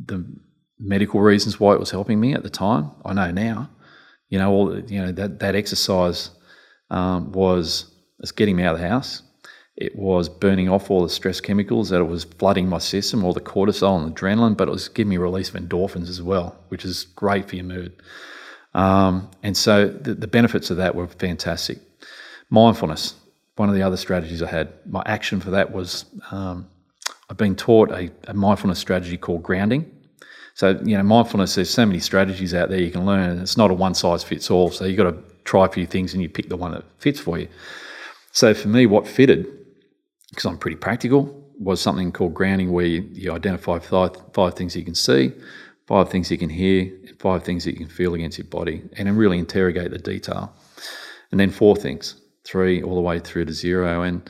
the 0.05 0.25
medical 0.79 1.21
reasons 1.21 1.59
why 1.59 1.73
it 1.73 1.79
was 1.79 1.91
helping 1.91 2.19
me 2.19 2.33
at 2.33 2.43
the 2.43 2.49
time. 2.49 2.91
I 3.05 3.13
know 3.13 3.31
now, 3.31 3.69
you 4.29 4.39
know, 4.39 4.51
all 4.51 4.79
you 4.79 4.99
know 4.99 5.11
that 5.11 5.39
that 5.39 5.55
exercise 5.55 6.31
um, 6.89 7.31
was 7.31 7.93
was 8.19 8.31
getting 8.31 8.55
me 8.55 8.63
out 8.63 8.75
of 8.75 8.81
the 8.81 8.87
house. 8.87 9.21
It 9.77 9.95
was 9.95 10.27
burning 10.27 10.69
off 10.69 10.91
all 10.91 11.01
the 11.01 11.09
stress 11.09 11.39
chemicals 11.39 11.89
that 11.89 12.01
it 12.01 12.07
was 12.07 12.25
flooding 12.25 12.67
my 12.67 12.77
system, 12.77 13.23
all 13.23 13.33
the 13.33 13.39
cortisol 13.39 14.03
and 14.03 14.13
adrenaline, 14.15 14.57
but 14.57 14.67
it 14.67 14.71
was 14.71 14.89
giving 14.89 15.09
me 15.09 15.17
release 15.17 15.49
of 15.49 15.55
endorphins 15.55 16.09
as 16.09 16.21
well, 16.21 16.57
which 16.67 16.83
is 16.83 17.05
great 17.15 17.47
for 17.47 17.55
your 17.55 17.65
mood. 17.65 17.93
Um, 18.73 19.29
and 19.43 19.55
so 19.55 19.87
the, 19.87 20.13
the 20.13 20.27
benefits 20.27 20.69
of 20.69 20.77
that 20.77 20.95
were 20.95 21.07
fantastic. 21.07 21.79
Mindfulness, 22.49 23.15
one 23.55 23.69
of 23.69 23.75
the 23.75 23.81
other 23.81 23.97
strategies 23.97 24.41
I 24.41 24.49
had. 24.49 24.73
My 24.85 25.03
action 25.05 25.39
for 25.39 25.51
that 25.51 25.71
was 25.71 26.05
um, 26.31 26.69
I've 27.29 27.37
been 27.37 27.55
taught 27.55 27.91
a, 27.91 28.11
a, 28.25 28.33
mindfulness 28.33 28.79
strategy 28.79 29.17
called 29.17 29.43
grounding. 29.43 29.89
So, 30.53 30.79
you 30.83 30.97
know, 30.97 31.03
mindfulness, 31.03 31.55
there's 31.55 31.69
so 31.69 31.85
many 31.85 31.99
strategies 31.99 32.53
out 32.53 32.69
there 32.69 32.79
you 32.79 32.91
can 32.91 33.05
learn, 33.05 33.39
it's 33.39 33.55
not 33.55 33.71
a 33.71 33.73
one 33.73 33.93
size 33.93 34.21
fits 34.23 34.51
all. 34.51 34.69
So, 34.69 34.83
you've 34.83 34.97
got 34.97 35.11
to 35.11 35.17
try 35.45 35.65
a 35.65 35.69
few 35.69 35.85
things 35.85 36.13
and 36.13 36.21
you 36.21 36.27
pick 36.27 36.49
the 36.49 36.57
one 36.57 36.71
that 36.71 36.83
fits 36.99 37.21
for 37.21 37.39
you. 37.39 37.47
So, 38.33 38.53
for 38.53 38.67
me, 38.67 38.85
what 38.85 39.07
fitted 39.07 39.47
because 40.31 40.45
I'm 40.45 40.57
pretty 40.57 40.77
practical, 40.77 41.49
was 41.59 41.79
something 41.79 42.11
called 42.11 42.33
grounding, 42.33 42.71
where 42.71 42.85
you, 42.85 43.07
you 43.11 43.31
identify 43.31 43.79
five, 43.79 44.15
five 44.33 44.55
things 44.55 44.75
you 44.75 44.83
can 44.83 44.95
see, 44.95 45.31
five 45.87 46.09
things 46.09 46.31
you 46.31 46.37
can 46.37 46.49
hear, 46.49 46.91
and 47.07 47.19
five 47.19 47.43
things 47.43 47.67
you 47.67 47.73
can 47.73 47.87
feel 47.87 48.13
against 48.13 48.37
your 48.37 48.47
body, 48.47 48.81
and 48.97 49.07
then 49.07 49.15
really 49.15 49.37
interrogate 49.37 49.91
the 49.91 49.99
detail. 49.99 50.53
And 51.31 51.39
then 51.39 51.51
four 51.51 51.75
things, 51.75 52.19
three 52.45 52.81
all 52.81 52.95
the 52.95 53.01
way 53.01 53.19
through 53.19 53.45
to 53.45 53.53
zero. 53.53 54.01
And 54.01 54.29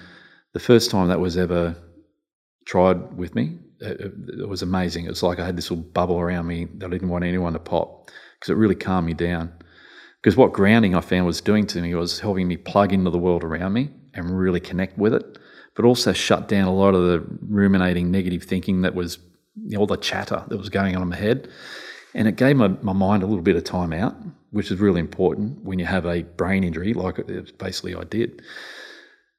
the 0.54 0.60
first 0.60 0.92
time 0.92 1.08
that 1.08 1.20
was 1.20 1.38
ever 1.38 1.76
tried 2.66 3.14
with 3.14 3.34
me, 3.36 3.60
it, 3.80 4.14
it 4.40 4.50
was 4.50 4.62
amazing. 4.62 5.06
It 5.06 5.10
was 5.10 5.24
like 5.24 5.40
I 5.40 5.46
had 5.46 5.58
this 5.58 5.72
little 5.72 5.86
bubble 5.86 6.20
around 6.20 6.48
me 6.48 6.68
that 6.76 6.88
I 6.88 6.90
didn't 6.90 7.10
want 7.10 7.24
anyone 7.24 7.54
to 7.54 7.60
pop 7.60 8.10
because 8.36 8.52
it 8.52 8.58
really 8.58 8.76
calmed 8.76 9.08
me 9.08 9.14
down. 9.14 9.52
Because 10.22 10.38
what 10.38 10.54
grounding 10.54 10.94
I 10.94 11.02
found 11.02 11.26
was 11.26 11.42
doing 11.42 11.66
to 11.68 11.82
me 11.82 11.96
was 11.96 12.20
helping 12.20 12.48
me 12.48 12.58
plug 12.58 12.94
into 12.94 13.10
the 13.10 13.18
world 13.18 13.44
around 13.44 13.74
me 13.74 13.90
and 14.14 14.38
really 14.38 14.60
connect 14.60 14.98
with 14.98 15.16
it 15.16 15.40
but 15.76 15.86
also 15.86 16.14
shut 16.14 16.48
down 16.48 16.68
a 16.68 16.74
lot 16.74 16.94
of 16.94 17.04
the 17.04 17.26
ruminating 17.48 18.12
negative 18.12 18.44
thinking 18.44 18.82
that 18.82 18.96
was 18.96 19.20
you 19.56 19.72
know, 19.72 19.82
all 19.82 19.88
the 19.88 19.98
chatter 19.98 20.44
that 20.48 20.58
was 20.58 20.70
going 20.70 20.96
on 20.96 21.02
in 21.02 21.10
my 21.10 21.16
head. 21.16 21.50
And 22.14 22.28
it 22.28 22.36
gave 22.36 22.58
my, 22.58 22.68
my 22.68 22.94
mind 22.94 23.24
a 23.24 23.26
little 23.26 23.44
bit 23.44 23.56
of 23.56 23.64
time 23.64 23.94
out, 23.94 24.16
which 24.52 24.70
is 24.70 24.80
really 24.80 25.00
important 25.00 25.64
when 25.64 25.80
you 25.80 25.86
have 25.86 26.06
a 26.06 26.24
brain 26.24 26.64
injury, 26.64 26.94
like 26.94 27.20
it, 27.20 27.58
basically 27.58 27.96
I 27.96 28.04
did. 28.04 28.42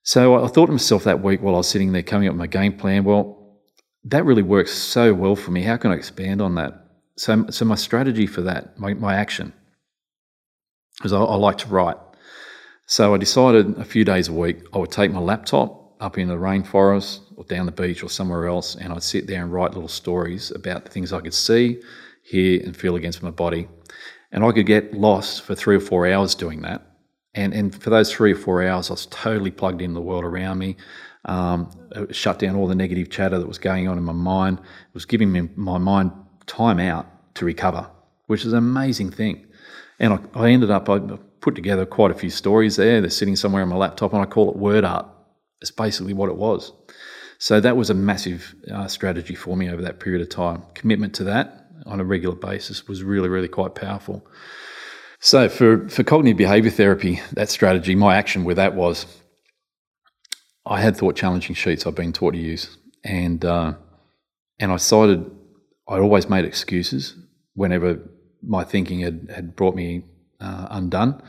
So 0.05 0.43
I 0.43 0.49
thought 0.49 0.67
to 0.67 0.73
myself 0.73 1.05
that 1.05 1.23
week 1.23 1.43
while 1.43 1.55
I 1.55 1.59
was 1.59 1.69
sitting 1.69 1.93
there 1.93 2.03
coming 2.03 2.29
up 2.29 2.33
with 2.33 2.39
my 2.39 2.47
game 2.47 2.77
plan, 2.77 3.05
well, 3.05 3.61
that 4.05 4.25
really 4.25 4.43
works 4.43 4.73
so 4.73 5.15
well 5.15 5.37
for 5.37 5.51
me. 5.51 5.63
How 5.63 5.77
can 5.77 5.93
I 5.93 5.95
expand 5.95 6.41
on 6.41 6.55
that? 6.57 6.75
So, 7.17 7.47
so 7.51 7.65
my 7.65 7.77
strategy 7.77 8.27
for 8.27 8.41
that, 8.43 8.79
my, 8.79 8.95
my 8.95 9.15
action, 9.15 9.53
because 10.97 11.13
I, 11.13 11.19
I 11.19 11.37
like 11.37 11.59
to 11.59 11.69
write. 11.69 11.99
So 12.87 13.15
I 13.15 13.19
decided 13.19 13.79
a 13.79 13.85
few 13.85 14.05
days 14.05 14.29
a 14.29 14.33
week 14.33 14.59
I 14.73 14.79
would 14.79 14.91
take 14.91 15.13
my 15.13 15.21
laptop 15.21 15.82
up 16.03 16.19
in 16.19 16.27
the 16.27 16.35
rainforest 16.35 17.21
or 17.37 17.45
down 17.45 17.65
the 17.65 17.73
beach 17.73 18.03
or 18.03 18.11
somewhere 18.11 18.49
else, 18.49 18.75
and 18.75 18.93
I'd 18.93 19.05
sit 19.05 19.29
there 19.29 19.41
and 19.41 19.53
write 19.53 19.73
little 19.73 19.89
stories 19.89 20.51
about 20.51 20.85
the 20.85 20.91
things 20.91 21.13
I 21.13 21.21
could 21.21 21.33
see, 21.33 21.81
hear, 22.23 22.61
and 22.65 22.77
feel 22.77 22.97
against 22.97 23.23
my 23.23 23.31
body. 23.31 23.69
And 24.33 24.45
I 24.45 24.51
could 24.51 24.67
get 24.67 24.95
lost 24.95 25.43
for 25.43 25.55
three 25.55 25.77
or 25.77 25.81
four 25.81 26.09
hours 26.09 26.35
doing 26.35 26.63
that. 26.63 26.85
And, 27.35 27.55
and 27.55 27.73
for 27.73 27.91
those 27.91 28.13
three 28.13 28.33
or 28.33 28.37
four 28.37 28.67
hours, 28.67 28.91
I 28.91 28.95
was 28.95 29.07
totally 29.07 29.53
plugged 29.53 29.81
in 29.81 29.95
the 29.95 30.01
world 30.01 30.25
around 30.25 30.59
me. 30.59 30.77
Um, 31.25 31.71
shut 32.11 32.41
down 32.41 32.57
all 32.57 32.67
the 32.67 32.75
negative 32.75 33.09
chatter 33.09 33.39
that 33.39 33.47
was 33.47 33.59
going 33.59 33.87
on 33.87 33.97
in 33.97 34.03
my 34.03 34.13
mind. 34.13 34.59
It 34.59 34.95
was 34.95 35.05
giving 35.05 35.31
me 35.31 35.49
my 35.55 35.79
mind 35.79 36.11
time 36.47 36.81
out 36.81 37.07
to 37.37 37.45
recover, 37.45 37.89
which 38.27 38.45
is 38.45 38.53
an 38.53 38.59
amazing 38.59 39.13
thing. 39.13 39.47
And 40.01 40.15
I, 40.15 40.19
I 40.35 40.51
ended 40.51 40.73
up, 40.73 40.89
I 40.91 40.99
put 41.41 41.55
together 41.55 41.87
quite 41.87 42.11
a 42.11 42.15
few 42.15 42.31
stories 42.31 42.75
there. 42.75 43.01
They're 43.01 43.09
sitting 43.09 43.37
somewhere 43.37 43.63
on 43.63 43.69
my 43.69 43.77
laptop, 43.77 44.13
and 44.13 44.21
I 44.21 44.25
call 44.25 44.51
it 44.51 44.57
word 44.57 44.85
art 44.85 45.07
it's 45.63 45.71
basically 45.71 46.13
what 46.13 46.29
it 46.29 46.37
was. 46.37 46.73
So 47.39 47.59
that 47.61 47.77
was 47.77 47.91
a 47.91 47.95
massive 47.95 48.55
uh, 48.71 48.87
strategy 48.87 49.35
for 49.35 49.57
me 49.57 49.71
over 49.71 49.83
that 49.83 49.99
period 49.99 50.23
of 50.23 50.29
time. 50.29 50.63
Commitment 50.75 51.15
to 51.15 51.25
that 51.25 51.67
on 51.87 51.99
a 51.99 52.05
regular 52.05 52.37
basis 52.37 52.87
was 52.87 53.03
really, 53.03 53.29
really 53.29 53.49
quite 53.49 53.75
powerful. 53.75 54.25
So 55.19 55.49
for, 55.49 55.89
for 55.89 56.05
cognitive 56.05 56.37
behavior 56.37 56.71
therapy, 56.71 57.21
that 57.33 57.49
strategy, 57.49 57.95
my 57.95 58.17
action 58.17 58.45
with 58.45 58.59
that 58.59 58.75
was 58.75 59.07
I 60.65 60.81
had 60.81 60.97
thought 60.97 61.17
challenging 61.17 61.55
sheets 61.55 61.87
I've 61.87 61.95
been 61.95 62.13
taught 62.13 62.35
to 62.35 62.39
use. 62.39 62.77
And, 63.05 63.45
uh, 63.45 63.75
and 64.61 64.71
I 64.71 64.77
cited, 64.77 65.29
I 65.89 65.99
always 65.99 66.29
made 66.29 66.45
excuses 66.45 67.17
whenever 67.55 67.99
my 68.43 68.65
thinking 68.65 69.01
had, 69.01 69.31
had 69.35 69.57
brought 69.57 69.75
me 69.75 70.05
uh, 70.41 70.69
undone 70.71 71.23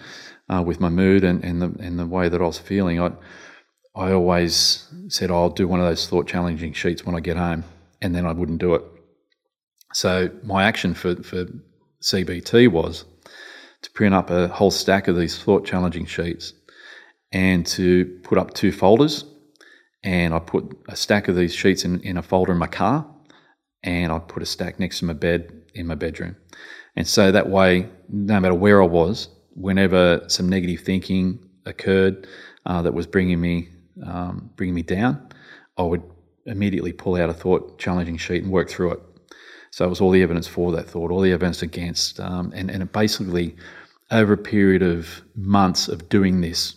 uh, 0.50 0.64
with 0.66 0.80
my 0.80 0.90
mood 0.90 1.24
and, 1.24 1.44
and, 1.44 1.62
the, 1.62 1.76
and 1.80 1.98
the 1.98 2.06
way 2.06 2.30
that 2.30 2.42
I 2.42 2.46
was 2.46 2.60
feeling. 2.60 3.02
I, 3.02 3.12
I 3.96 4.12
always 4.12 4.88
said, 5.08 5.30
oh, 5.30 5.36
I'll 5.36 5.50
do 5.50 5.68
one 5.68 5.80
of 5.80 5.86
those 5.86 6.08
thought 6.08 6.28
challenging 6.28 6.74
sheets 6.74 7.06
when 7.06 7.16
I 7.16 7.20
get 7.20 7.38
home, 7.38 7.64
and 8.02 8.16
then 8.16 8.26
I 8.26 8.32
wouldn't 8.32 8.60
do 8.60 8.74
it. 8.74 8.84
So 9.94 10.32
my 10.44 10.64
action 10.64 10.96
for, 10.96 11.16
for 11.22 11.46
CBT 12.02 12.70
was 12.70 13.06
to 13.84 13.92
print 13.92 14.16
up 14.16 14.30
a 14.32 14.48
whole 14.48 14.72
stack 14.72 15.08
of 15.08 15.16
these 15.16 15.38
thought 15.38 15.66
challenging 15.66 16.06
sheets 16.06 16.54
and 17.32 17.66
to 17.68 18.20
put 18.24 18.38
up 18.38 18.54
two 18.54 18.72
folders. 18.72 19.26
And 20.04 20.34
I 20.34 20.40
put 20.40 20.76
a 20.90 20.96
stack 20.96 21.28
of 21.28 21.36
these 21.36 21.54
sheets 21.54 21.86
in, 21.86 22.02
in 22.02 22.18
a 22.18 22.24
folder 22.24 22.52
in 22.52 22.58
my 22.58 22.68
car, 22.68 23.08
and 23.84 24.12
I 24.12 24.20
put 24.20 24.44
a 24.44 24.46
stack 24.46 24.80
next 24.80 25.00
to 25.00 25.06
my 25.06 25.14
bed 25.14 25.52
in 25.76 25.88
my 25.88 25.96
bedroom. 25.96 26.36
And 26.96 27.08
so 27.08 27.32
that 27.32 27.50
way, 27.50 27.90
no 28.10 28.40
matter 28.40 28.54
where 28.54 28.82
I 28.82 28.86
was, 28.86 29.30
whenever 29.56 30.24
some 30.28 30.50
negative 30.50 30.82
thinking 30.82 31.48
occurred 31.66 32.28
uh, 32.66 32.82
that 32.82 32.94
was 32.94 33.08
bringing 33.08 33.40
me 33.40 33.70
um, 34.06 34.50
bringing 34.56 34.76
me 34.76 34.84
down, 34.84 35.30
I 35.78 35.84
would 35.84 36.04
immediately 36.46 36.94
pull 36.94 37.16
out 37.16 37.30
a 37.30 37.34
thought 37.34 37.80
challenging 37.80 38.18
sheet 38.18 38.44
and 38.44 38.52
work 38.52 38.70
through 38.70 38.94
it. 38.94 39.00
So 39.72 39.86
it 39.86 39.90
was 39.90 40.02
all 40.02 40.12
the 40.12 40.22
evidence 40.22 40.48
for 40.48 40.72
that 40.74 40.90
thought, 40.90 41.12
all 41.12 41.22
the 41.22 41.32
evidence 41.32 41.62
against, 41.62 42.20
um, 42.20 42.52
and 42.56 42.70
and 42.70 42.92
basically 42.92 43.56
over 44.12 44.34
a 44.34 44.38
period 44.38 44.84
of 44.84 45.22
months 45.36 45.88
of 45.88 46.10
doing 46.10 46.42
this 46.42 46.76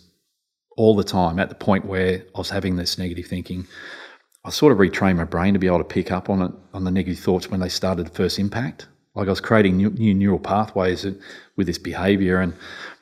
all 0.77 0.95
the 0.95 1.03
time, 1.03 1.39
at 1.39 1.49
the 1.49 1.55
point 1.55 1.85
where 1.85 2.23
I 2.35 2.37
was 2.37 2.49
having 2.49 2.75
this 2.75 2.97
negative 2.97 3.27
thinking, 3.27 3.67
I 4.45 4.49
sort 4.49 4.71
of 4.71 4.79
retrained 4.79 5.17
my 5.17 5.25
brain 5.25 5.53
to 5.53 5.59
be 5.59 5.67
able 5.67 5.79
to 5.79 5.83
pick 5.83 6.11
up 6.11 6.29
on 6.29 6.41
it 6.41 6.51
on 6.73 6.83
the 6.83 6.91
negative 6.91 7.19
thoughts 7.19 7.49
when 7.49 7.59
they 7.59 7.69
started 7.69 8.07
to 8.07 8.11
first 8.11 8.39
impact. 8.39 8.87
Like 9.13 9.27
I 9.27 9.31
was 9.31 9.41
creating 9.41 9.77
new, 9.77 9.89
new 9.89 10.13
neural 10.13 10.39
pathways 10.39 11.05
with 11.55 11.67
this 11.67 11.77
behaviour, 11.77 12.39
and 12.39 12.53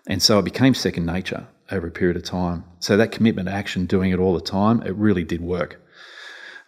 and 0.08 0.22
so 0.22 0.40
it 0.40 0.46
became 0.46 0.74
second 0.74 1.06
nature 1.06 1.48
over 1.72 1.88
a 1.88 1.92
period 1.92 2.18
of 2.18 2.24
time. 2.24 2.64
So 2.80 2.98
that 2.98 3.12
commitment 3.12 3.48
to 3.48 3.54
action, 3.54 3.86
doing 3.86 4.12
it 4.12 4.20
all 4.20 4.34
the 4.34 4.42
time, 4.42 4.82
it 4.84 4.96
really 4.96 5.24
did 5.24 5.42
work. 5.42 5.82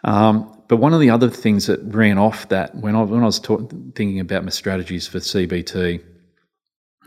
Um, 0.04 0.54
but 0.68 0.77
one 0.77 0.94
of 0.94 1.00
the 1.00 1.10
other 1.10 1.30
things 1.30 1.68
that 1.68 1.80
ran 1.84 2.18
off 2.18 2.50
that 2.50 2.75
when 2.75 2.96
I, 2.96 3.01
when 3.04 3.22
I 3.22 3.25
was 3.25 3.39
talk, 3.39 3.72
thinking 3.96 4.20
about 4.20 4.44
my 4.44 4.50
strategies 4.50 5.08
for 5.08 5.20
CBT 5.20 6.04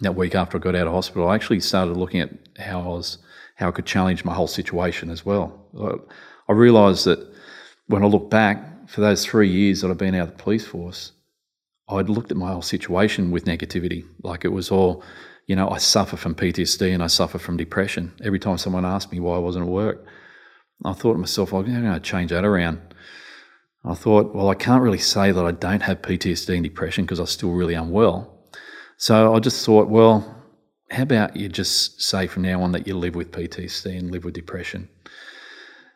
that 0.00 0.14
week 0.14 0.34
after 0.34 0.56
I 0.56 0.60
got 0.60 0.74
out 0.74 0.86
of 0.86 0.92
hospital, 0.92 1.28
I 1.28 1.34
actually 1.34 1.60
started 1.60 1.96
looking 1.96 2.20
at 2.20 2.30
how 2.58 2.80
I 2.80 2.86
was 2.86 3.18
how 3.56 3.68
I 3.68 3.72
could 3.72 3.84
challenge 3.84 4.24
my 4.24 4.32
whole 4.32 4.46
situation 4.46 5.10
as 5.10 5.26
well. 5.26 5.66
I 6.48 6.52
realised 6.52 7.04
that 7.04 7.30
when 7.88 8.02
I 8.02 8.06
look 8.06 8.30
back 8.30 8.88
for 8.88 9.02
those 9.02 9.24
three 9.24 9.50
years 9.50 9.82
that 9.82 9.90
I've 9.90 9.98
been 9.98 10.14
out 10.14 10.28
of 10.28 10.36
the 10.38 10.42
police 10.42 10.66
force, 10.66 11.12
I'd 11.86 12.08
looked 12.08 12.30
at 12.30 12.38
my 12.38 12.52
whole 12.52 12.62
situation 12.62 13.30
with 13.30 13.44
negativity, 13.44 14.04
like 14.22 14.46
it 14.46 14.52
was 14.52 14.70
all 14.70 15.04
you 15.50 15.56
know, 15.56 15.68
I 15.68 15.78
suffer 15.78 16.16
from 16.16 16.36
PTSD 16.36 16.94
and 16.94 17.02
I 17.02 17.08
suffer 17.08 17.36
from 17.36 17.56
depression. 17.56 18.12
Every 18.22 18.38
time 18.38 18.56
someone 18.56 18.84
asked 18.84 19.10
me 19.10 19.18
why 19.18 19.34
I 19.34 19.40
wasn't 19.40 19.64
at 19.64 19.68
work, 19.68 20.06
I 20.84 20.92
thought 20.92 21.14
to 21.14 21.18
myself, 21.18 21.52
I'm 21.52 21.64
going 21.64 21.92
to 21.92 21.98
change 21.98 22.30
that 22.30 22.44
around. 22.44 22.94
I 23.84 23.94
thought, 23.94 24.32
well, 24.32 24.48
I 24.48 24.54
can't 24.54 24.80
really 24.80 25.00
say 25.00 25.32
that 25.32 25.44
I 25.44 25.50
don't 25.50 25.82
have 25.82 26.02
PTSD 26.02 26.54
and 26.54 26.62
depression 26.62 27.04
because 27.04 27.18
I'm 27.18 27.26
still 27.26 27.50
really 27.50 27.74
unwell. 27.74 28.48
So 28.96 29.34
I 29.34 29.40
just 29.40 29.66
thought, 29.66 29.88
well, 29.88 30.40
how 30.92 31.02
about 31.02 31.36
you 31.36 31.48
just 31.48 32.00
say 32.00 32.28
from 32.28 32.42
now 32.42 32.62
on 32.62 32.70
that 32.70 32.86
you 32.86 32.96
live 32.96 33.16
with 33.16 33.32
PTSD 33.32 33.98
and 33.98 34.12
live 34.12 34.24
with 34.24 34.34
depression? 34.34 34.88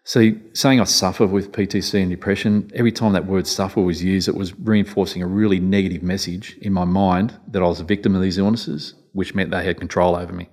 So 0.06 0.32
saying 0.52 0.80
I 0.80 0.84
suffer 0.84 1.26
with 1.26 1.52
PTSD 1.52 2.02
and 2.02 2.10
depression, 2.10 2.70
every 2.74 2.92
time 2.92 3.14
that 3.14 3.26
word 3.26 3.46
suffer 3.46 3.80
was 3.80 4.02
used, 4.02 4.28
it 4.28 4.34
was 4.34 4.58
reinforcing 4.58 5.22
a 5.22 5.26
really 5.26 5.58
negative 5.58 6.02
message 6.02 6.58
in 6.60 6.74
my 6.74 6.84
mind 6.84 7.38
that 7.48 7.62
I 7.62 7.66
was 7.66 7.80
a 7.80 7.84
victim 7.84 8.14
of 8.14 8.20
these 8.20 8.36
illnesses 8.36 8.94
which 9.14 9.34
meant 9.34 9.50
they 9.50 9.64
had 9.64 9.78
control 9.78 10.14
over 10.14 10.32
me. 10.32 10.50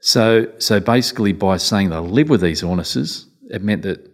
So, 0.00 0.46
so 0.58 0.78
basically, 0.78 1.32
by 1.32 1.56
saying 1.56 1.90
that 1.90 1.96
I 1.96 2.00
live 2.00 2.28
with 2.28 2.40
these 2.42 2.62
illnesses, 2.62 3.26
it 3.50 3.62
meant 3.62 3.82
that 3.82 4.08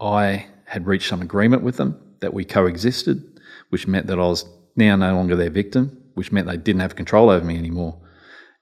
I 0.00 0.46
had 0.66 0.86
reached 0.86 1.08
some 1.08 1.22
agreement 1.22 1.62
with 1.62 1.76
them, 1.76 2.00
that 2.20 2.34
we 2.34 2.44
coexisted, 2.44 3.40
which 3.68 3.86
meant 3.86 4.06
that 4.08 4.18
I 4.18 4.26
was 4.26 4.44
now 4.76 4.96
no 4.96 5.14
longer 5.14 5.36
their 5.36 5.50
victim, 5.50 6.02
which 6.14 6.32
meant 6.32 6.46
they 6.46 6.56
didn't 6.56 6.80
have 6.80 6.96
control 6.96 7.30
over 7.30 7.44
me 7.44 7.56
anymore. 7.56 8.00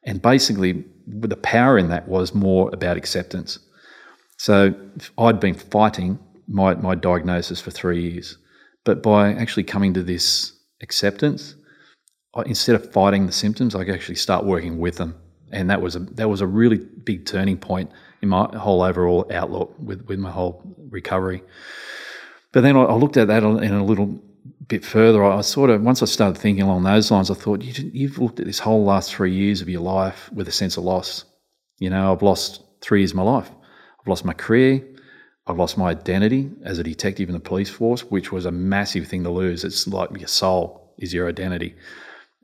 And 0.04 0.20
basically, 0.20 0.84
the 1.06 1.36
power 1.36 1.78
in 1.78 1.88
that 1.88 2.08
was 2.08 2.34
more 2.34 2.70
about 2.72 2.96
acceptance. 2.96 3.58
So 4.40 4.74
I'd 5.18 5.38
been 5.38 5.52
fighting 5.52 6.18
my, 6.48 6.74
my 6.74 6.94
diagnosis 6.94 7.60
for 7.60 7.70
three 7.70 8.10
years. 8.10 8.38
But 8.86 9.02
by 9.02 9.34
actually 9.34 9.64
coming 9.64 9.92
to 9.92 10.02
this 10.02 10.58
acceptance, 10.80 11.56
instead 12.46 12.74
of 12.74 12.90
fighting 12.90 13.26
the 13.26 13.32
symptoms, 13.32 13.74
I 13.74 13.84
could 13.84 13.92
actually 13.92 14.14
start 14.14 14.46
working 14.46 14.78
with 14.78 14.96
them, 14.96 15.14
and 15.52 15.68
that 15.68 15.82
was 15.82 15.94
a 15.94 15.98
that 16.16 16.30
was 16.30 16.40
a 16.40 16.46
really 16.46 16.78
big 16.78 17.26
turning 17.26 17.58
point 17.58 17.90
in 18.22 18.30
my 18.30 18.48
whole 18.56 18.80
overall 18.80 19.30
outlook 19.30 19.74
with 19.78 20.06
with 20.06 20.18
my 20.18 20.30
whole 20.30 20.74
recovery. 20.88 21.42
But 22.52 22.62
then 22.62 22.78
I, 22.78 22.84
I 22.84 22.94
looked 22.94 23.18
at 23.18 23.28
that 23.28 23.42
in 23.42 23.74
a 23.74 23.84
little 23.84 24.22
bit 24.68 24.86
further. 24.86 25.22
I 25.22 25.42
sort 25.42 25.68
of 25.68 25.82
once 25.82 26.02
I 26.02 26.06
started 26.06 26.40
thinking 26.40 26.62
along 26.62 26.84
those 26.84 27.10
lines, 27.10 27.30
I 27.30 27.34
thought 27.34 27.60
you, 27.60 27.90
you've 27.92 28.18
looked 28.18 28.40
at 28.40 28.46
this 28.46 28.60
whole 28.60 28.86
last 28.86 29.14
three 29.14 29.34
years 29.34 29.60
of 29.60 29.68
your 29.68 29.82
life 29.82 30.32
with 30.32 30.48
a 30.48 30.52
sense 30.52 30.78
of 30.78 30.84
loss. 30.84 31.26
You 31.78 31.90
know, 31.90 32.10
I've 32.10 32.22
lost 32.22 32.62
three 32.80 33.00
years 33.00 33.10
of 33.10 33.18
my 33.18 33.22
life. 33.24 33.50
I've 34.00 34.08
lost 34.08 34.24
my 34.24 34.32
career. 34.32 34.86
I've 35.46 35.58
lost 35.58 35.76
my 35.76 35.90
identity 35.90 36.50
as 36.64 36.78
a 36.78 36.84
detective 36.84 37.28
in 37.28 37.32
the 37.32 37.40
police 37.40 37.68
force, 37.68 38.02
which 38.02 38.30
was 38.32 38.46
a 38.46 38.52
massive 38.52 39.06
thing 39.08 39.24
to 39.24 39.30
lose. 39.30 39.64
It's 39.64 39.86
like 39.86 40.10
your 40.18 40.28
soul 40.28 40.94
is 40.98 41.12
your 41.12 41.28
identity. 41.28 41.74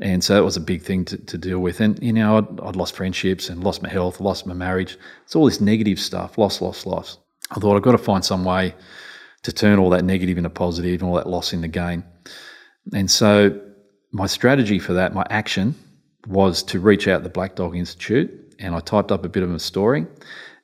And 0.01 0.23
so 0.23 0.35
that 0.35 0.45
was 0.45 0.57
a 0.57 0.61
big 0.61 0.83
thing 0.83 1.05
to, 1.07 1.17
to 1.17 1.39
deal 1.39 1.61
with. 1.61 1.81
And, 1.81 2.03
you 2.03 2.13
know, 2.13 2.39
I'd, 2.39 2.61
I'd, 2.61 2.77
lost 2.77 2.97
friendships 2.97 3.49
and 3.49 3.65
lost 3.65 3.83
my 3.83 3.89
health, 3.89 4.21
lost 4.21 4.47
my 4.47 4.55
marriage. 4.55 4.99
It's 5.25 5.35
all 5.35 5.47
this 5.47 5.61
negative 5.61 5.99
stuff, 5.99 6.37
loss, 6.37 6.61
loss, 6.61 6.85
loss. 6.85 7.19
I 7.51 7.61
thought 7.61 7.77
I've 7.77 7.83
got 7.83 7.93
to 7.93 7.99
find 7.99 8.25
some 8.25 8.45
way 8.45 8.75
to 9.43 9.53
turn 9.53 9.79
all 9.79 9.91
that 9.91 10.05
negative 10.05 10.37
into 10.37 10.51
positive 10.51 11.01
and 11.01 11.09
all 11.09 11.17
that 11.17 11.29
loss 11.29 11.53
into 11.53 11.69
gain. 11.69 12.05
And 12.93 13.11
so 13.11 13.59
my 14.13 14.27
strategy 14.27 14.79
for 14.79 14.93
that, 14.95 15.15
my 15.15 15.27
action, 15.31 15.75
was 16.27 16.63
to 16.65 16.81
reach 16.81 17.09
out 17.09 17.19
to 17.19 17.25
the 17.25 17.31
Black 17.31 17.55
Dog 17.55 17.77
Institute 17.77 18.31
and 18.59 18.75
I 18.75 18.81
typed 18.81 19.13
up 19.13 19.25
a 19.25 19.29
bit 19.29 19.43
of 19.43 19.53
a 19.53 19.59
story. 19.59 20.07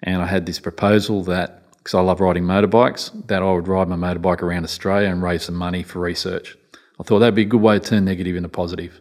And 0.02 0.20
I 0.20 0.26
had 0.26 0.46
this 0.46 0.58
proposal 0.58 1.22
that, 1.24 1.70
because 1.78 1.94
I 1.94 2.00
love 2.00 2.20
riding 2.20 2.44
motorbikes, 2.44 3.26
that 3.28 3.42
I 3.42 3.52
would 3.52 3.68
ride 3.68 3.88
my 3.88 3.96
motorbike 3.96 4.42
around 4.42 4.64
Australia 4.64 5.08
and 5.08 5.22
raise 5.22 5.44
some 5.44 5.54
money 5.54 5.82
for 5.82 6.00
research. 6.00 6.56
I 6.98 7.04
thought 7.04 7.20
that'd 7.20 7.34
be 7.34 7.42
a 7.42 7.46
good 7.46 7.60
way 7.60 7.78
to 7.78 7.84
turn 7.84 8.04
negative 8.04 8.36
into 8.36 8.48
positive. 8.48 9.00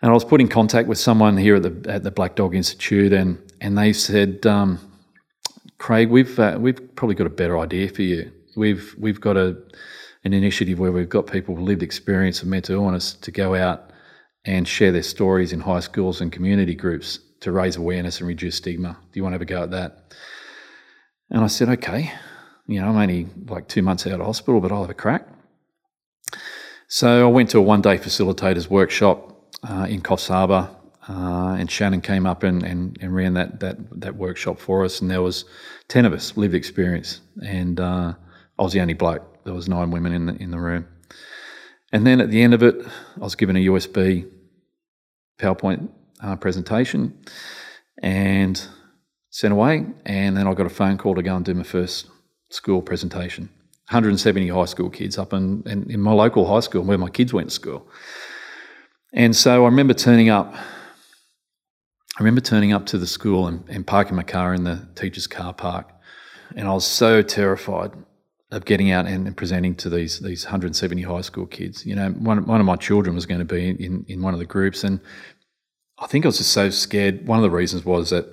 And 0.00 0.10
I 0.10 0.14
was 0.14 0.24
put 0.24 0.40
in 0.40 0.48
contact 0.48 0.88
with 0.88 0.98
someone 0.98 1.36
here 1.36 1.56
at 1.56 1.62
the 1.62 1.90
at 1.90 2.02
the 2.02 2.10
Black 2.10 2.34
Dog 2.34 2.56
Institute, 2.56 3.12
and 3.12 3.38
and 3.60 3.78
they 3.78 3.92
said, 3.92 4.44
um, 4.46 4.80
Craig, 5.78 6.10
we've 6.10 6.36
uh, 6.40 6.58
we've 6.60 6.94
probably 6.96 7.14
got 7.14 7.28
a 7.28 7.30
better 7.30 7.56
idea 7.58 7.88
for 7.88 8.02
you. 8.02 8.32
We've 8.56 8.94
we've 8.98 9.20
got 9.20 9.36
a 9.36 9.56
an 10.24 10.32
initiative 10.32 10.80
where 10.80 10.90
we've 10.90 11.08
got 11.08 11.28
people 11.28 11.54
with 11.54 11.64
lived 11.64 11.82
experience 11.82 12.42
of 12.42 12.48
mental 12.48 12.74
illness 12.74 13.14
to 13.14 13.30
go 13.30 13.54
out 13.54 13.90
and 14.44 14.66
share 14.66 14.90
their 14.90 15.02
stories 15.02 15.52
in 15.52 15.60
high 15.60 15.80
schools 15.80 16.20
and 16.20 16.32
community 16.32 16.74
groups 16.74 17.20
to 17.42 17.52
raise 17.52 17.76
awareness 17.76 18.20
and 18.20 18.28
reduce 18.28 18.56
stigma. 18.56 18.96
Do 19.12 19.18
you 19.18 19.22
want 19.22 19.32
to 19.32 19.34
have 19.34 19.42
a 19.42 19.44
go 19.44 19.62
at 19.64 19.70
that? 19.72 20.14
And 21.30 21.42
I 21.42 21.48
said, 21.48 21.68
okay. 21.68 22.12
You 22.66 22.80
know, 22.80 22.88
I'm 22.88 22.96
only 22.96 23.26
like 23.46 23.68
two 23.68 23.82
months 23.82 24.06
out 24.06 24.20
of 24.20 24.26
hospital, 24.26 24.60
but 24.60 24.70
I'll 24.70 24.82
have 24.82 24.90
a 24.90 24.94
crack. 24.94 25.26
So 26.88 27.26
I 27.26 27.30
went 27.30 27.50
to 27.50 27.58
a 27.58 27.62
one 27.62 27.82
day 27.82 27.98
facilitators 27.98 28.68
workshop 28.68 29.54
uh, 29.68 29.86
in 29.88 30.02
Coffs 30.02 30.28
Harbour, 30.28 30.70
uh, 31.08 31.56
and 31.58 31.70
Shannon 31.70 32.00
came 32.00 32.26
up 32.26 32.42
and, 32.42 32.62
and, 32.62 32.96
and, 33.00 33.14
ran 33.14 33.34
that, 33.34 33.60
that 33.60 34.00
that 34.00 34.16
workshop 34.16 34.60
for 34.60 34.84
us, 34.84 35.00
and 35.00 35.10
there 35.10 35.22
was 35.22 35.44
ten 35.88 36.04
of 36.04 36.12
us 36.12 36.36
lived 36.36 36.54
experience, 36.54 37.20
and 37.44 37.80
uh, 37.80 38.14
I 38.58 38.62
was 38.62 38.72
the 38.72 38.80
only 38.80 38.94
bloke. 38.94 39.44
There 39.44 39.54
was 39.54 39.68
nine 39.68 39.90
women 39.90 40.12
in 40.12 40.26
the 40.26 40.34
in 40.36 40.50
the 40.50 40.60
room, 40.60 40.86
and 41.92 42.06
then 42.06 42.20
at 42.20 42.30
the 42.30 42.42
end 42.42 42.54
of 42.54 42.62
it, 42.62 42.76
I 43.16 43.20
was 43.20 43.34
given 43.34 43.56
a 43.56 43.60
USB 43.60 44.30
PowerPoint 45.40 45.88
uh, 46.22 46.36
presentation, 46.36 47.18
and 48.02 48.66
sent 49.30 49.52
away, 49.52 49.86
and 50.06 50.36
then 50.36 50.46
I 50.46 50.54
got 50.54 50.66
a 50.66 50.70
phone 50.70 50.98
call 50.98 51.14
to 51.14 51.22
go 51.22 51.34
and 51.36 51.44
do 51.44 51.54
my 51.54 51.62
first 51.62 52.08
school 52.50 52.82
presentation. 52.82 53.48
170 53.88 54.48
high 54.48 54.64
school 54.64 54.88
kids 54.88 55.18
up 55.18 55.32
in, 55.32 55.62
in, 55.66 55.90
in 55.90 56.00
my 56.00 56.12
local 56.12 56.46
high 56.46 56.60
school 56.60 56.82
where 56.82 56.98
my 56.98 57.10
kids 57.10 57.32
went 57.32 57.48
to 57.48 57.54
school. 57.54 57.86
And 59.12 59.36
so 59.36 59.64
I 59.64 59.66
remember 59.66 59.92
turning 59.92 60.30
up. 60.30 60.54
I 60.54 62.20
remember 62.20 62.40
turning 62.40 62.72
up 62.72 62.86
to 62.86 62.98
the 62.98 63.06
school 63.06 63.46
and, 63.46 63.68
and 63.68 63.86
parking 63.86 64.16
my 64.16 64.22
car 64.22 64.54
in 64.54 64.64
the 64.64 64.86
teacher's 64.94 65.26
car 65.26 65.52
park. 65.52 65.90
And 66.56 66.68
I 66.68 66.72
was 66.72 66.86
so 66.86 67.22
terrified 67.22 67.92
of 68.50 68.64
getting 68.66 68.90
out 68.90 69.06
and, 69.06 69.26
and, 69.26 69.36
presenting 69.36 69.74
to 69.76 69.88
these 69.88 70.20
these 70.20 70.44
170 70.44 71.02
high 71.02 71.22
school 71.22 71.46
kids. 71.46 71.86
You 71.86 71.96
know, 71.96 72.10
one, 72.10 72.46
one 72.46 72.60
of 72.60 72.66
my 72.66 72.76
children 72.76 73.14
was 73.14 73.24
going 73.24 73.40
to 73.40 73.46
be 73.46 73.70
in, 73.70 74.04
in 74.08 74.22
one 74.22 74.34
of 74.34 74.40
the 74.40 74.46
groups, 74.46 74.84
and 74.84 75.00
I 76.02 76.08
think 76.08 76.24
I 76.24 76.28
was 76.28 76.38
just 76.38 76.52
so 76.52 76.68
scared. 76.70 77.26
One 77.26 77.38
of 77.38 77.42
the 77.42 77.50
reasons 77.50 77.84
was 77.84 78.10
that 78.10 78.26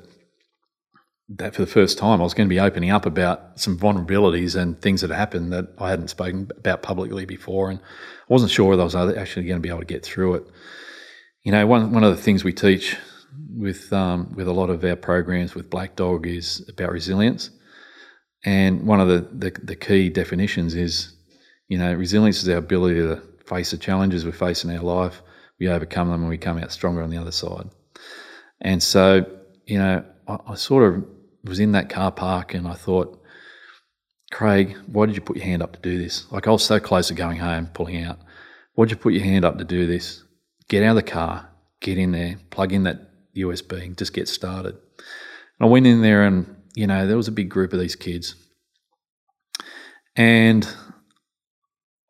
that 1.32 1.53
for 1.53 1.62
the 1.62 1.67
first 1.67 1.99
time 1.99 2.19
I 2.19 2.23
was 2.23 2.34
going 2.34 2.49
to 2.49 2.53
be 2.53 2.60
opening 2.60 2.89
up 2.89 3.05
about 3.05 3.60
some 3.60 3.77
vulnerabilities 3.77 4.60
and 4.60 4.82
things 4.82 5.01
that 5.01 5.12
happened 5.12 5.53
that 5.53 5.67
I 5.77 5.91
hadn't 5.91 6.08
spoken 6.08 6.49
about 6.58 6.82
publicly 6.82 7.25
before, 7.25 7.69
and 7.69 7.79
I 7.79 8.34
wasn't 8.34 8.51
sure 8.51 8.67
whether 8.67 8.82
I 8.82 8.86
was 8.86 8.95
actually 8.95 9.45
going 9.45 9.60
to 9.60 9.62
be 9.62 9.69
able 9.69 9.79
to 9.79 9.86
get 9.86 10.03
through 10.03 10.36
it. 10.36 10.47
You 11.43 11.51
know, 11.51 11.67
one 11.67 11.91
one 11.91 12.03
of 12.03 12.15
the 12.15 12.21
things 12.21 12.43
we 12.43 12.53
teach 12.53 12.97
with 13.55 13.93
um, 13.93 14.34
with 14.36 14.47
a 14.47 14.53
lot 14.53 14.71
of 14.71 14.84
our 14.84 14.95
programs 14.95 15.53
with 15.53 15.69
Black 15.69 15.95
Dog 15.95 16.25
is 16.25 16.67
about 16.67 16.91
resilience, 16.91 17.51
and 18.43 18.88
one 18.88 18.99
of 18.99 19.08
the, 19.08 19.29
the, 19.32 19.51
the 19.63 19.75
key 19.75 20.10
definitions 20.10 20.73
is, 20.73 21.13
you 21.67 21.77
know, 21.77 21.93
resilience 21.93 22.41
is 22.41 22.49
our 22.49 22.58
ability 22.58 22.95
to 22.95 23.21
face 23.45 23.69
the 23.71 23.77
challenges 23.77 24.25
we 24.25 24.32
face 24.32 24.63
in 24.63 24.75
our 24.75 24.84
life, 24.84 25.21
we 25.60 25.67
overcome 25.67 26.10
them, 26.10 26.22
and 26.22 26.30
we 26.30 26.38
come 26.38 26.58
out 26.58 26.72
stronger 26.72 27.02
on 27.02 27.10
the 27.10 27.17
other 27.17 27.32
side. 27.32 27.69
And 28.62 28.82
so, 28.82 29.26
you 29.65 29.78
know, 29.78 30.04
I, 30.28 30.38
I 30.48 30.56
sort 30.56 30.93
of 30.93 31.06
was 31.43 31.60
in 31.60 31.72
that 31.74 31.89
car 31.89 32.12
park 32.12 32.54
and 32.54 32.67
I 32.67 32.74
thought, 32.74 33.15
Craig, 34.32 34.78
why 34.88 35.06
did 35.06 35.15
you 35.15 35.22
put 35.22 35.38
your 35.38 35.45
hand 35.45 35.63
up 35.63 35.74
to 35.74 35.80
do 35.80 35.98
this? 35.98 36.32
Like 36.32 36.48
I 36.48 36.52
was 36.52 36.63
so 36.63 36.80
close 36.80 37.08
to 37.08 37.13
going 37.13 37.38
home, 37.38 37.67
pulling 37.67 38.04
out. 38.04 38.19
Why'd 38.74 38.91
you 38.91 38.98
put 38.98 39.13
your 39.13 39.24
hand 39.24 39.43
up 39.45 39.58
to 39.58 39.63
do 39.63 39.88
this? 39.88 40.24
Get 40.67 40.84
out 40.84 40.91
of 40.91 41.04
the 41.04 41.12
car, 41.12 41.50
get 41.82 41.98
in 41.98 42.12
there, 42.12 42.38
plug 42.52 42.72
in 42.72 42.84
that 42.84 43.10
USB, 43.36 43.86
and 43.86 43.98
just 43.98 44.13
get 44.13 44.28
started. 44.28 44.76
And 44.76 45.62
I 45.62 45.65
went 45.65 45.88
in 45.88 46.02
there, 46.02 46.24
and 46.24 46.56
you 46.76 46.86
know, 46.86 47.08
there 47.08 47.17
was 47.17 47.28
a 47.28 47.34
big 47.34 47.50
group 47.50 47.74
of 47.74 47.80
these 47.80 47.95
kids, 47.95 48.36
and 50.15 50.67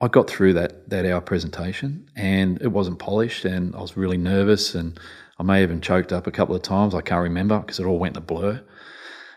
I 0.02 0.08
got 0.08 0.30
through 0.30 0.54
that 0.54 0.90
that 0.90 1.06
hour 1.06 1.22
presentation, 1.22 2.10
and 2.16 2.62
it 2.62 2.70
wasn't 2.70 3.00
polished, 3.00 3.46
and 3.46 3.76
I 3.76 3.82
was 3.82 3.98
really 3.98 4.18
nervous, 4.18 4.76
and 4.76 5.00
I 5.38 5.44
may 5.44 5.62
have 5.62 5.70
even 5.70 5.82
choked 5.82 6.14
up 6.14 6.28
a 6.28 6.32
couple 6.32 6.56
of 6.56 6.62
times. 6.62 6.96
I 6.96 7.02
can't 7.02 7.24
remember 7.24 7.60
because 7.60 7.80
it 7.80 7.86
all 7.86 8.00
went 8.00 8.18
a 8.18 8.22
blur. 8.22 8.62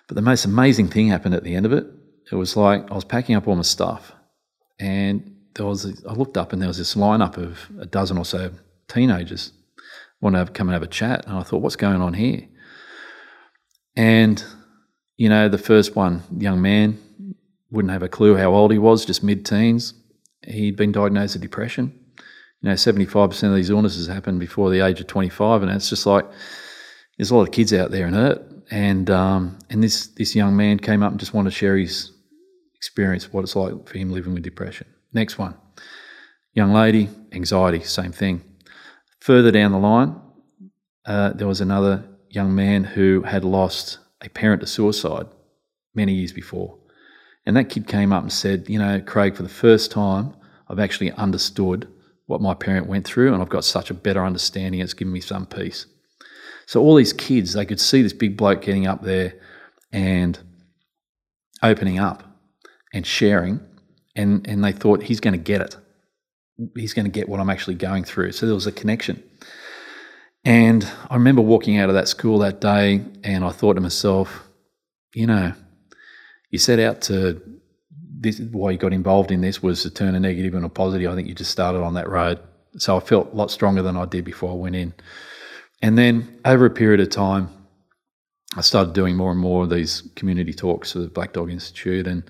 But 0.06 0.14
the 0.14 0.22
most 0.22 0.44
amazing 0.44 0.88
thing 0.88 1.08
happened 1.08 1.34
at 1.34 1.44
the 1.44 1.54
end 1.54 1.66
of 1.66 1.72
it. 1.72 1.86
It 2.30 2.36
was 2.36 2.56
like 2.56 2.90
I 2.90 2.94
was 2.94 3.04
packing 3.04 3.34
up 3.34 3.48
all 3.48 3.56
my 3.56 3.62
stuff, 3.62 4.12
and 4.78 5.36
there 5.54 5.66
was 5.66 5.84
a, 5.84 5.92
I 6.08 6.14
looked 6.14 6.36
up 6.36 6.52
and 6.52 6.62
there 6.62 6.68
was 6.68 6.78
this 6.78 6.94
lineup 6.94 7.36
of 7.36 7.68
a 7.78 7.86
dozen 7.86 8.16
or 8.16 8.24
so 8.24 8.52
teenagers 8.88 9.52
want 10.20 10.36
to 10.36 10.46
come 10.46 10.68
and 10.68 10.74
have 10.74 10.82
a 10.82 10.86
chat, 10.86 11.26
and 11.26 11.36
I 11.36 11.42
thought, 11.42 11.60
what's 11.62 11.76
going 11.76 12.00
on 12.00 12.14
here? 12.14 12.48
And 13.96 14.42
you 15.16 15.28
know, 15.28 15.48
the 15.48 15.58
first 15.58 15.96
one, 15.96 16.22
young 16.38 16.62
man, 16.62 16.98
wouldn't 17.70 17.92
have 17.92 18.02
a 18.02 18.08
clue 18.08 18.36
how 18.36 18.54
old 18.54 18.70
he 18.70 18.78
was, 18.78 19.04
just 19.04 19.22
mid-teens. 19.22 19.94
He'd 20.46 20.76
been 20.76 20.92
diagnosed 20.92 21.34
with 21.34 21.42
depression. 21.42 21.98
You 22.60 22.70
know, 22.70 22.76
seventy-five 22.76 23.30
percent 23.30 23.52
of 23.52 23.56
these 23.56 23.70
illnesses 23.70 24.06
happen 24.06 24.38
before 24.38 24.70
the 24.70 24.80
age 24.80 25.00
of 25.00 25.06
twenty-five, 25.06 25.62
and 25.62 25.70
it's 25.70 25.90
just 25.90 26.06
like 26.06 26.24
there's 27.16 27.30
a 27.30 27.36
lot 27.36 27.48
of 27.48 27.52
kids 27.52 27.72
out 27.72 27.90
there 27.90 28.06
and 28.06 28.14
hurt. 28.14 28.42
And 28.70 29.10
um, 29.10 29.58
and 29.70 29.82
this 29.82 30.06
this 30.08 30.34
young 30.34 30.56
man 30.56 30.78
came 30.78 31.02
up 31.02 31.10
and 31.10 31.20
just 31.20 31.34
wanted 31.34 31.50
to 31.50 31.56
share 31.56 31.76
his 31.76 32.12
experience, 32.74 33.32
what 33.32 33.42
it's 33.42 33.56
like 33.56 33.88
for 33.88 33.98
him 33.98 34.10
living 34.10 34.34
with 34.34 34.42
depression. 34.42 34.86
Next 35.12 35.38
one, 35.38 35.54
young 36.54 36.72
lady, 36.72 37.08
anxiety, 37.32 37.80
same 37.80 38.12
thing. 38.12 38.42
Further 39.20 39.50
down 39.50 39.72
the 39.72 39.78
line, 39.78 40.20
uh, 41.04 41.32
there 41.34 41.46
was 41.46 41.60
another 41.60 42.04
young 42.30 42.54
man 42.54 42.84
who 42.84 43.22
had 43.22 43.44
lost 43.44 43.98
a 44.20 44.28
parent 44.28 44.62
to 44.62 44.66
suicide 44.66 45.26
many 45.94 46.14
years 46.14 46.32
before. 46.32 46.78
And 47.44 47.56
that 47.56 47.68
kid 47.68 47.86
came 47.86 48.12
up 48.12 48.22
and 48.22 48.32
said, 48.32 48.68
You 48.68 48.78
know, 48.78 49.00
Craig, 49.00 49.36
for 49.36 49.42
the 49.42 49.48
first 49.48 49.90
time, 49.90 50.34
I've 50.68 50.78
actually 50.78 51.12
understood 51.12 51.88
what 52.26 52.40
my 52.40 52.54
parent 52.54 52.86
went 52.86 53.04
through, 53.04 53.32
and 53.32 53.42
I've 53.42 53.48
got 53.48 53.64
such 53.64 53.90
a 53.90 53.94
better 53.94 54.24
understanding. 54.24 54.80
It's 54.80 54.94
given 54.94 55.12
me 55.12 55.20
some 55.20 55.46
peace. 55.46 55.86
So, 56.66 56.80
all 56.80 56.94
these 56.94 57.12
kids, 57.12 57.52
they 57.52 57.66
could 57.66 57.80
see 57.80 58.02
this 58.02 58.12
big 58.12 58.36
bloke 58.36 58.62
getting 58.62 58.86
up 58.86 59.02
there 59.02 59.34
and 59.92 60.38
opening 61.62 61.98
up 61.98 62.22
and 62.94 63.06
sharing, 63.06 63.60
and, 64.14 64.46
and 64.46 64.62
they 64.62 64.72
thought, 64.72 65.02
He's 65.02 65.20
going 65.20 65.34
to 65.34 65.38
get 65.38 65.60
it. 65.60 65.76
He's 66.76 66.94
going 66.94 67.06
to 67.06 67.10
get 67.10 67.28
what 67.28 67.40
I'm 67.40 67.50
actually 67.50 67.74
going 67.74 68.04
through. 68.04 68.32
So, 68.32 68.46
there 68.46 68.54
was 68.54 68.66
a 68.66 68.72
connection. 68.72 69.22
And 70.44 70.88
I 71.08 71.14
remember 71.14 71.42
walking 71.42 71.78
out 71.78 71.88
of 71.88 71.94
that 71.94 72.08
school 72.08 72.38
that 72.38 72.60
day, 72.60 73.02
and 73.22 73.44
I 73.44 73.50
thought 73.50 73.74
to 73.74 73.80
myself, 73.80 74.48
you 75.14 75.26
know, 75.26 75.52
you 76.52 76.58
set 76.58 76.78
out 76.78 77.00
to 77.02 77.42
this 78.20 78.38
why 78.38 78.70
you 78.70 78.78
got 78.78 78.92
involved 78.92 79.32
in 79.32 79.40
this 79.40 79.62
was 79.62 79.82
to 79.82 79.90
turn 79.90 80.14
a 80.14 80.20
negative 80.20 80.54
into 80.54 80.66
a 80.66 80.70
positive. 80.70 81.10
I 81.10 81.16
think 81.16 81.26
you 81.26 81.34
just 81.34 81.50
started 81.50 81.82
on 81.82 81.94
that 81.94 82.08
road. 82.08 82.38
So 82.78 82.96
I 82.96 83.00
felt 83.00 83.32
a 83.32 83.36
lot 83.36 83.50
stronger 83.50 83.82
than 83.82 83.96
I 83.96 84.04
did 84.04 84.24
before 84.24 84.52
I 84.52 84.54
went 84.54 84.76
in. 84.76 84.94
And 85.82 85.98
then 85.98 86.38
over 86.44 86.64
a 86.66 86.70
period 86.70 87.00
of 87.00 87.10
time, 87.10 87.48
I 88.56 88.60
started 88.60 88.92
doing 88.92 89.16
more 89.16 89.32
and 89.32 89.40
more 89.40 89.64
of 89.64 89.70
these 89.70 90.08
community 90.14 90.52
talks 90.52 90.94
at 90.94 91.02
the 91.02 91.08
Black 91.08 91.32
Dog 91.32 91.50
Institute 91.50 92.06
and, 92.06 92.22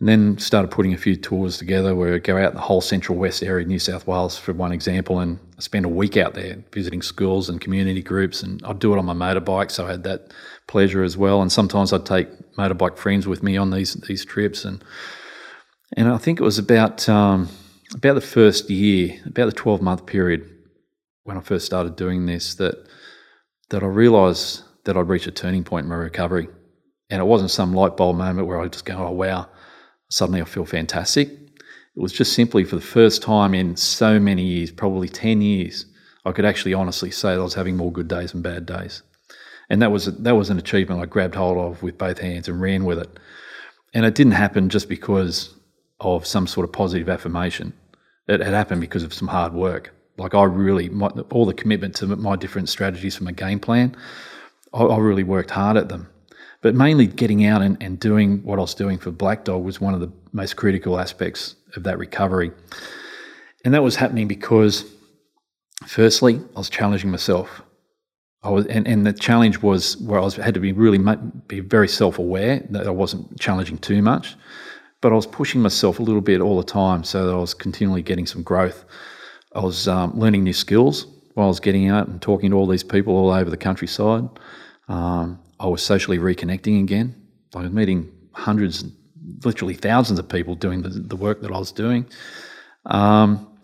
and 0.00 0.08
then 0.08 0.38
started 0.38 0.70
putting 0.70 0.94
a 0.94 0.98
few 0.98 1.14
tours 1.14 1.58
together 1.58 1.94
where 1.94 2.14
I 2.14 2.18
go 2.18 2.38
out 2.38 2.50
in 2.50 2.54
the 2.54 2.62
whole 2.62 2.80
central 2.80 3.18
west 3.18 3.42
area 3.42 3.62
of 3.62 3.68
New 3.68 3.78
South 3.78 4.06
Wales 4.06 4.38
for 4.38 4.54
one 4.54 4.72
example 4.72 5.20
and 5.20 5.38
I 5.58 5.60
spend 5.60 5.84
a 5.84 5.90
week 5.90 6.16
out 6.16 6.32
there 6.32 6.64
visiting 6.72 7.02
schools 7.02 7.50
and 7.50 7.60
community 7.60 8.02
groups 8.02 8.42
and 8.42 8.62
I'd 8.64 8.78
do 8.78 8.94
it 8.94 8.98
on 8.98 9.04
my 9.04 9.12
motorbike 9.12 9.70
so 9.70 9.86
I 9.86 9.90
had 9.90 10.02
that 10.04 10.32
pleasure 10.70 11.02
as 11.02 11.16
well 11.16 11.42
and 11.42 11.50
sometimes 11.50 11.92
I'd 11.92 12.06
take 12.06 12.28
motorbike 12.56 12.96
friends 12.96 13.26
with 13.26 13.42
me 13.42 13.56
on 13.56 13.70
these 13.70 13.94
these 14.08 14.24
trips 14.24 14.64
and 14.64 14.82
and 15.96 16.08
I 16.08 16.18
think 16.18 16.40
it 16.40 16.44
was 16.44 16.58
about 16.58 17.08
um, 17.08 17.48
about 17.92 18.14
the 18.14 18.20
first 18.20 18.70
year 18.70 19.20
about 19.26 19.46
the 19.46 19.52
12 19.52 19.82
month 19.82 20.06
period 20.06 20.48
when 21.24 21.36
I 21.36 21.40
first 21.40 21.66
started 21.66 21.96
doing 21.96 22.26
this 22.26 22.54
that 22.54 22.76
that 23.70 23.82
I 23.82 23.86
realised 23.86 24.62
that 24.84 24.96
I'd 24.96 25.08
reached 25.08 25.26
a 25.26 25.32
turning 25.32 25.64
point 25.64 25.84
in 25.84 25.90
my 25.90 25.96
recovery 25.96 26.48
and 27.10 27.20
it 27.20 27.24
wasn't 27.24 27.50
some 27.50 27.74
light 27.74 27.96
bulb 27.96 28.16
moment 28.16 28.46
where 28.46 28.60
I 28.60 28.68
just 28.68 28.84
go 28.84 28.96
oh 28.96 29.10
wow 29.10 29.48
suddenly 30.10 30.42
I 30.42 30.44
feel 30.44 30.66
fantastic. 30.66 31.28
It 31.30 32.00
was 32.00 32.12
just 32.12 32.34
simply 32.34 32.64
for 32.64 32.76
the 32.76 32.82
first 32.82 33.22
time 33.22 33.54
in 33.54 33.76
so 33.76 34.20
many 34.20 34.42
years, 34.42 34.70
probably 34.70 35.08
10 35.08 35.40
years, 35.40 35.86
I 36.24 36.32
could 36.32 36.44
actually 36.44 36.74
honestly 36.74 37.10
say 37.10 37.30
that 37.30 37.40
I 37.40 37.44
was 37.44 37.54
having 37.54 37.76
more 37.76 37.92
good 37.92 38.08
days 38.08 38.32
than 38.32 38.42
bad 38.42 38.66
days. 38.66 39.02
And 39.70 39.80
that 39.80 39.92
was, 39.92 40.06
that 40.06 40.36
was 40.36 40.50
an 40.50 40.58
achievement 40.58 41.00
I 41.00 41.06
grabbed 41.06 41.36
hold 41.36 41.56
of 41.56 41.82
with 41.82 41.96
both 41.96 42.18
hands 42.18 42.48
and 42.48 42.60
ran 42.60 42.84
with 42.84 42.98
it. 42.98 43.18
And 43.94 44.04
it 44.04 44.14
didn't 44.14 44.32
happen 44.32 44.68
just 44.68 44.88
because 44.88 45.54
of 46.00 46.26
some 46.26 46.46
sort 46.46 46.64
of 46.64 46.72
positive 46.72 47.08
affirmation. 47.08 47.72
It 48.26 48.40
had 48.40 48.52
happened 48.52 48.80
because 48.80 49.04
of 49.04 49.14
some 49.14 49.28
hard 49.28 49.52
work. 49.52 49.94
Like 50.18 50.34
I 50.34 50.42
really, 50.44 50.88
my, 50.88 51.06
all 51.30 51.46
the 51.46 51.54
commitment 51.54 51.94
to 51.96 52.06
my 52.06 52.36
different 52.36 52.68
strategies 52.68 53.16
from 53.16 53.26
my 53.26 53.32
game 53.32 53.60
plan, 53.60 53.96
I, 54.74 54.82
I 54.82 54.98
really 54.98 55.22
worked 55.22 55.50
hard 55.50 55.76
at 55.76 55.88
them. 55.88 56.08
But 56.62 56.74
mainly 56.74 57.06
getting 57.06 57.46
out 57.46 57.62
and, 57.62 57.82
and 57.82 57.98
doing 57.98 58.42
what 58.42 58.58
I 58.58 58.62
was 58.62 58.74
doing 58.74 58.98
for 58.98 59.10
Black 59.10 59.44
Dog 59.44 59.64
was 59.64 59.80
one 59.80 59.94
of 59.94 60.00
the 60.00 60.12
most 60.32 60.56
critical 60.56 60.98
aspects 60.98 61.54
of 61.74 61.84
that 61.84 61.98
recovery. 61.98 62.50
And 63.64 63.72
that 63.72 63.82
was 63.82 63.96
happening 63.96 64.28
because, 64.28 64.84
firstly, 65.86 66.40
I 66.54 66.58
was 66.58 66.68
challenging 66.68 67.10
myself. 67.10 67.62
I 68.42 68.50
was, 68.50 68.66
and, 68.66 68.86
and 68.88 69.06
the 69.06 69.12
challenge 69.12 69.60
was 69.60 69.98
where 69.98 70.18
I 70.18 70.22
was 70.22 70.36
had 70.36 70.54
to 70.54 70.60
be 70.60 70.72
really 70.72 70.98
be 71.46 71.60
very 71.60 71.88
self 71.88 72.18
aware 72.18 72.66
that 72.70 72.86
I 72.86 72.90
wasn't 72.90 73.38
challenging 73.38 73.78
too 73.78 74.00
much, 74.00 74.36
but 75.00 75.12
I 75.12 75.14
was 75.14 75.26
pushing 75.26 75.60
myself 75.60 75.98
a 75.98 76.02
little 76.02 76.22
bit 76.22 76.40
all 76.40 76.56
the 76.56 76.64
time 76.64 77.04
so 77.04 77.26
that 77.26 77.32
I 77.32 77.38
was 77.38 77.52
continually 77.52 78.02
getting 78.02 78.26
some 78.26 78.42
growth. 78.42 78.84
I 79.54 79.60
was 79.60 79.88
um, 79.88 80.18
learning 80.18 80.44
new 80.44 80.52
skills 80.52 81.06
while 81.34 81.46
I 81.46 81.48
was 81.48 81.60
getting 81.60 81.88
out 81.88 82.08
and 82.08 82.20
talking 82.22 82.50
to 82.50 82.56
all 82.56 82.66
these 82.66 82.84
people 82.84 83.14
all 83.14 83.30
over 83.30 83.50
the 83.50 83.56
countryside. 83.56 84.28
Um, 84.88 85.38
I 85.58 85.66
was 85.66 85.82
socially 85.82 86.18
reconnecting 86.18 86.80
again. 86.80 87.14
I 87.54 87.62
was 87.62 87.70
meeting 87.70 88.10
hundreds, 88.32 88.84
literally 89.44 89.74
thousands 89.74 90.18
of 90.18 90.28
people 90.28 90.54
doing 90.54 90.82
the, 90.82 90.88
the 90.88 91.16
work 91.16 91.42
that 91.42 91.50
I 91.50 91.58
was 91.58 91.72
doing. 91.72 92.06
Um, 92.86 93.58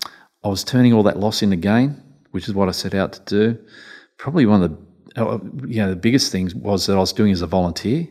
I 0.45 0.49
was 0.49 0.65
turning 0.65 0.93
all 0.93 1.03
that 1.05 1.19
loss 1.19 1.43
into 1.43 1.57
gain, 1.57 2.03
which 2.33 2.49
is 2.49 2.55
what 2.55 2.69
I 2.69 2.73
set 2.73 2.95
out 2.95 3.13
to 3.15 3.21
do. 3.25 3.59
Probably 4.19 4.47
one 4.47 4.63
of 4.63 4.71
the 4.71 4.87
uh, 5.17 5.39
you 5.67 5.81
know 5.81 5.91
the 5.91 5.97
biggest 5.97 6.31
things 6.31 6.55
was 6.55 6.87
that 6.87 6.95
I 6.95 7.01
was 7.01 7.13
doing 7.13 7.33
as 7.33 7.43
a 7.43 7.47
volunteer. 7.47 8.09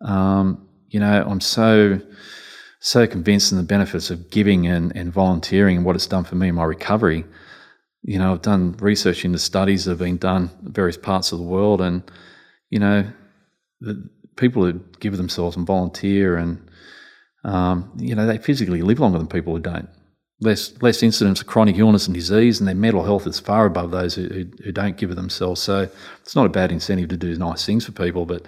Um, 0.00 0.68
you 0.88 1.00
know, 1.00 1.24
I'm 1.26 1.40
so 1.40 2.00
so 2.80 3.06
convinced 3.06 3.52
in 3.52 3.58
the 3.58 3.64
benefits 3.64 4.10
of 4.10 4.30
giving 4.30 4.66
and, 4.66 4.94
and 4.94 5.12
volunteering 5.12 5.78
and 5.78 5.86
what 5.86 5.96
it's 5.96 6.06
done 6.06 6.24
for 6.24 6.34
me 6.34 6.48
in 6.48 6.54
my 6.54 6.64
recovery. 6.64 7.24
You 8.02 8.18
know, 8.18 8.32
I've 8.32 8.42
done 8.42 8.72
research 8.78 9.24
into 9.24 9.38
studies 9.38 9.84
that 9.84 9.92
have 9.92 9.98
been 10.00 10.18
done 10.18 10.50
in 10.64 10.72
various 10.72 10.98
parts 10.98 11.32
of 11.32 11.38
the 11.38 11.44
world, 11.44 11.80
and 11.80 12.02
you 12.70 12.78
know, 12.78 13.04
the 13.80 14.08
people 14.36 14.64
who 14.64 14.80
give 15.00 15.16
themselves 15.16 15.56
and 15.56 15.66
volunteer 15.66 16.36
and, 16.36 16.68
um, 17.44 17.92
you 17.96 18.14
know, 18.14 18.26
they 18.26 18.38
physically 18.38 18.82
live 18.82 18.98
longer 19.00 19.18
than 19.18 19.28
people 19.28 19.54
who 19.54 19.60
don't. 19.60 19.88
Less, 20.44 20.80
less 20.82 21.02
incidents 21.02 21.40
of 21.40 21.46
chronic 21.46 21.78
illness 21.78 22.06
and 22.06 22.14
disease, 22.14 22.60
and 22.60 22.68
their 22.68 22.74
mental 22.74 23.02
health 23.04 23.26
is 23.26 23.40
far 23.40 23.66
above 23.66 23.90
those 23.90 24.14
who, 24.14 24.28
who, 24.28 24.44
who 24.62 24.72
don't 24.72 24.96
give 24.96 25.10
of 25.10 25.16
themselves. 25.16 25.62
So 25.62 25.88
it's 26.20 26.36
not 26.36 26.46
a 26.46 26.50
bad 26.50 26.70
incentive 26.70 27.08
to 27.08 27.16
do 27.16 27.36
nice 27.36 27.64
things 27.64 27.86
for 27.86 27.92
people, 27.92 28.26
but 28.26 28.46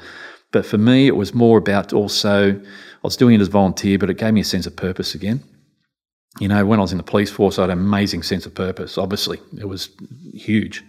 but 0.53 0.65
for 0.65 0.79
me, 0.79 1.07
it 1.07 1.17
was 1.17 1.35
more 1.35 1.59
about 1.59 1.93
also, 1.93 2.53
I 2.53 2.61
was 3.03 3.17
doing 3.17 3.35
it 3.35 3.41
as 3.41 3.49
a 3.49 3.51
volunteer, 3.51 3.99
but 3.99 4.11
it 4.11 4.19
gave 4.19 4.33
me 4.33 4.41
a 4.41 4.45
sense 4.45 4.67
of 4.67 4.77
purpose 4.77 5.15
again. 5.15 5.43
You 6.39 6.49
know, 6.49 6.65
when 6.65 6.79
I 6.79 6.83
was 6.83 6.93
in 6.93 6.99
the 6.99 7.05
police 7.05 7.31
force, 7.31 7.59
I 7.59 7.63
had 7.63 7.71
an 7.71 7.79
amazing 7.79 8.23
sense 8.23 8.47
of 8.47 8.55
purpose, 8.55 8.97
obviously. 8.97 9.41
It 9.59 9.67
was 9.67 9.91
huge. 10.33 10.85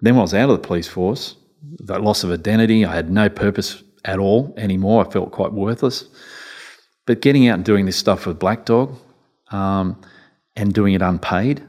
Then 0.00 0.14
when 0.14 0.20
I 0.20 0.22
was 0.22 0.34
out 0.34 0.50
of 0.50 0.60
the 0.60 0.66
police 0.66 0.88
force, 0.88 1.36
that 1.80 2.02
loss 2.02 2.24
of 2.24 2.30
identity. 2.30 2.84
I 2.84 2.94
had 2.94 3.10
no 3.10 3.28
purpose 3.28 3.82
at 4.04 4.18
all 4.18 4.54
anymore. 4.56 5.06
I 5.06 5.10
felt 5.10 5.32
quite 5.32 5.52
worthless. 5.52 6.04
But 7.06 7.20
getting 7.20 7.48
out 7.48 7.54
and 7.54 7.64
doing 7.64 7.86
this 7.86 7.96
stuff 7.96 8.26
with 8.26 8.38
Black 8.38 8.64
Dog 8.64 8.96
um, 9.50 10.00
and 10.56 10.72
doing 10.72 10.94
it 10.94 11.02
unpaid, 11.02 11.62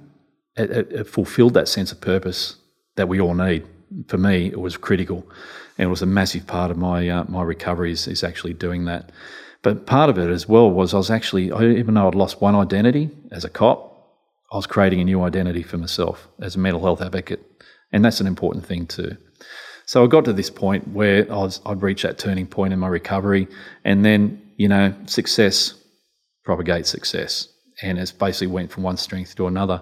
it, 0.56 0.71
it, 0.71 0.91
it, 0.91 1.08
fulfilled 1.08 1.54
that 1.54 1.67
sense 1.67 1.91
of 1.91 2.00
purpose 2.00 2.58
that 2.95 3.08
we 3.08 3.19
all 3.19 3.34
need. 3.34 3.65
For 4.08 4.17
me, 4.17 4.48
it 4.48 4.60
was 4.60 4.78
critical, 4.78 5.26
and 5.78 5.88
it 5.88 5.89
was 5.89 6.02
a 6.02 6.06
massive 6.08 6.48
part 6.48 6.71
of 6.71 6.78
my 6.78 7.08
uh, 7.08 7.26
my 7.28 7.43
recovery 7.43 7.91
is, 7.91 8.08
is 8.08 8.24
actually 8.24 8.54
doing 8.54 8.86
that. 8.86 9.12
But 9.62 9.86
part 9.86 10.10
of 10.10 10.17
it 10.17 10.30
as 10.30 10.48
well 10.48 10.69
was 10.69 10.93
I 10.93 10.98
was 10.98 11.10
actually, 11.10 11.45
even 11.80 11.95
though 11.95 12.08
I'd 12.08 12.15
lost 12.15 12.41
one 12.41 12.56
identity 12.56 13.10
as 13.32 13.43
a 13.43 13.50
cop, 13.50 13.95
I 14.52 14.58
was 14.58 14.67
creating 14.67 15.02
a 15.02 15.04
new 15.04 15.24
identity 15.24 15.63
for 15.63 15.78
myself 15.78 16.28
as 16.39 16.56
a 16.56 16.60
mental 16.60 16.82
health 16.82 17.02
advocate, 17.02 17.43
and 17.91 18.04
that's 18.04 18.19
an 18.19 18.28
important 18.28 18.65
thing 18.65 18.86
too. 18.86 19.17
So 19.88 20.04
I 20.04 20.08
got 20.08 20.26
to 20.26 20.34
this 20.34 20.50
point 20.50 20.88
where 20.89 21.32
I 21.32 21.36
was, 21.36 21.62
I'd 21.65 21.82
reached 21.82 22.04
that 22.04 22.17
turning 22.17 22.48
point 22.48 22.74
in 22.74 22.80
my 22.80 22.88
recovery, 22.88 23.48
and 23.84 24.04
then 24.04 24.41
you 24.58 24.67
know, 24.67 24.93
success 25.06 25.74
propagates 26.43 26.89
success, 26.89 27.48
and 27.81 27.97
it's 27.97 28.11
basically 28.11 28.47
went 28.47 28.71
from 28.71 28.83
one 28.83 28.97
strength 28.97 29.35
to 29.35 29.47
another. 29.47 29.81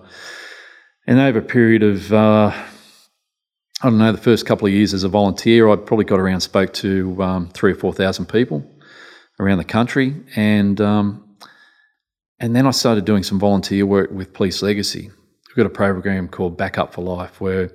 And 1.05 1.19
over 1.19 1.39
a 1.39 1.43
period 1.43 1.83
of, 1.83 2.13
uh, 2.13 2.51
I 2.51 3.89
don't 3.89 3.97
know, 3.97 4.11
the 4.11 4.17
first 4.17 4.45
couple 4.45 4.67
of 4.67 4.73
years 4.73 4.93
as 4.93 5.03
a 5.03 5.09
volunteer, 5.09 5.69
I 5.69 5.75
probably 5.75 6.05
got 6.05 6.19
around, 6.19 6.41
spoke 6.41 6.73
to 6.75 7.21
um, 7.21 7.49
three 7.49 7.73
or 7.73 7.75
four 7.75 7.93
thousand 7.93 8.27
people 8.27 8.65
around 9.39 9.57
the 9.57 9.65
country, 9.65 10.15
and 10.35 10.79
um, 10.79 11.37
and 12.39 12.55
then 12.55 12.65
I 12.65 12.71
started 12.71 13.05
doing 13.05 13.23
some 13.23 13.39
volunteer 13.39 13.85
work 13.85 14.11
with 14.11 14.33
Police 14.33 14.61
Legacy. 14.61 15.09
We've 15.47 15.55
got 15.57 15.65
a 15.65 15.69
program 15.69 16.29
called 16.29 16.57
Backup 16.57 16.93
for 16.93 17.03
Life 17.03 17.39
where 17.39 17.69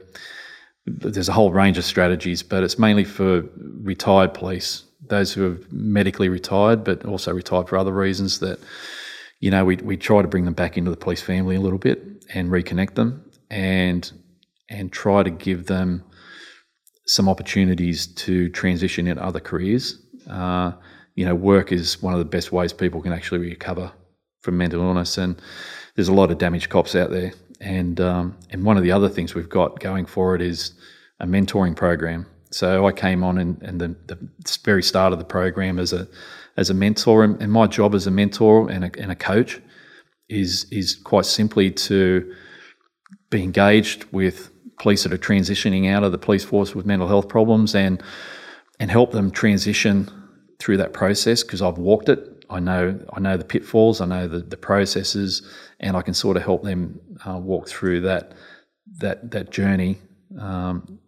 there's 0.87 1.29
a 1.29 1.33
whole 1.33 1.53
range 1.53 1.79
of 1.79 1.85
strategies, 1.85 2.43
but 2.43 2.63
it's 2.63 2.79
mainly 2.79 3.05
for 3.05 3.45
retired 3.83 4.35
police, 4.35 4.85
those 5.07 5.33
who 5.33 5.43
have 5.43 5.73
medically 5.73 6.29
retired, 6.29 6.83
but 6.83 7.05
also 7.05 7.33
retired 7.33 7.69
for 7.69 7.77
other 7.77 7.93
reasons 7.93 8.41
that, 8.41 8.59
you 9.41 9.51
know, 9.51 9.65
we, 9.65 9.77
we 9.77 9.97
try 9.97 10.23
to 10.23 10.29
bring 10.29 10.45
them 10.45 10.55
back 10.55 10.77
into 10.77 10.91
the 10.91 10.97
police 10.97 11.23
family 11.23 11.57
a 11.57 11.61
little 11.61 11.79
bit 11.79 12.25
and 12.35 12.51
reconnect 12.51 12.95
them 12.95 13.25
and 13.51 14.13
and 14.71 14.93
try 14.93 15.23
to 15.23 15.31
give 15.31 15.67
them 15.67 16.05
some 17.07 17.29
opportunities 17.29 18.07
to 18.07 18.51
transition 18.51 19.07
into 19.07 19.23
other 19.23 19.41
careers. 19.41 19.99
Uh, 20.29 20.73
you 21.15 21.25
know, 21.25 21.35
work 21.35 21.73
is 21.73 22.03
one 22.03 22.13
of 22.13 22.19
the 22.19 22.25
best 22.25 22.53
ways 22.53 22.73
people 22.73 23.01
can 23.01 23.13
actually 23.13 23.39
recover 23.39 23.91
from 24.43 24.59
mental 24.59 24.83
illness, 24.83 25.17
and 25.19 25.41
there's 25.95 26.09
a 26.09 26.13
lot 26.13 26.31
of 26.31 26.39
damaged 26.39 26.69
cops 26.69 26.95
out 26.95 27.11
there. 27.11 27.33
And 27.61 28.01
um, 28.01 28.37
and 28.51 28.63
one 28.63 28.77
of 28.77 28.83
the 28.83 28.93
other 28.93 29.09
things 29.09 29.35
we've 29.35 29.49
got 29.49 29.81
going 29.81 30.07
forward 30.07 30.43
is 30.43 30.73
a 31.19 31.27
mentoring 31.27 31.75
program. 31.75 32.27
So 32.51 32.87
I 32.87 32.93
came 32.93 33.23
on 33.23 33.39
in, 33.39 33.59
in 33.63 33.79
the, 33.79 33.95
the, 34.07 34.19
very 34.65 34.83
start 34.83 35.13
of 35.13 35.19
the 35.19 35.25
program 35.25 35.79
as 35.79 35.93
a 35.93 36.09
as 36.57 36.71
a 36.71 36.75
mentor, 36.75 37.23
and, 37.23 37.41
and 37.41 37.53
my 37.53 37.67
job 37.67 37.95
as 37.95 38.07
a 38.07 38.11
mentor 38.11 38.69
and 38.71 38.85
a, 38.85 38.91
and 39.01 39.13
a 39.13 39.15
coach 39.15 39.61
is 40.29 40.67
is 40.71 40.97
quite 40.97 41.27
simply 41.27 41.71
to 41.71 42.35
be 43.31 43.43
engaged 43.43 44.05
with 44.13 44.51
police 44.79 45.03
that 45.03 45.13
are 45.13 45.19
transitioning 45.19 45.91
out 45.91 46.05
of 46.05 46.13
the 46.13 46.19
police 46.19 46.45
force 46.45 46.75
with 46.75 46.87
mental 46.87 47.09
health 47.09 47.29
problems 47.29 47.75
and 47.75 48.03
and 48.81 48.91
help 48.91 49.13
them 49.13 49.31
transition 49.31 50.09
through 50.59 50.77
that 50.77 50.93
process 50.93 51.43
because 51.43 51.63
I've 51.63 51.79
walked 51.79 52.09
it. 52.09 52.45
I 52.51 52.61
know 52.61 52.99
I 53.13 53.21
know 53.21 53.37
the 53.37 53.45
pitfalls, 53.45 54.01
I 54.01 54.07
know 54.07 54.27
the, 54.27 54.41
the 54.41 54.57
processes, 54.57 55.43
and 55.81 55.97
I 55.97 56.03
can 56.03 56.15
sort 56.15 56.37
of 56.37 56.43
help 56.43 56.63
them 56.63 57.01
uh, 57.27 57.39
walk 57.39 57.69
through 57.69 58.03
that 58.03 58.33
that 58.99 59.31
that 59.31 59.51
journey 59.51 59.99
um, 60.39 60.99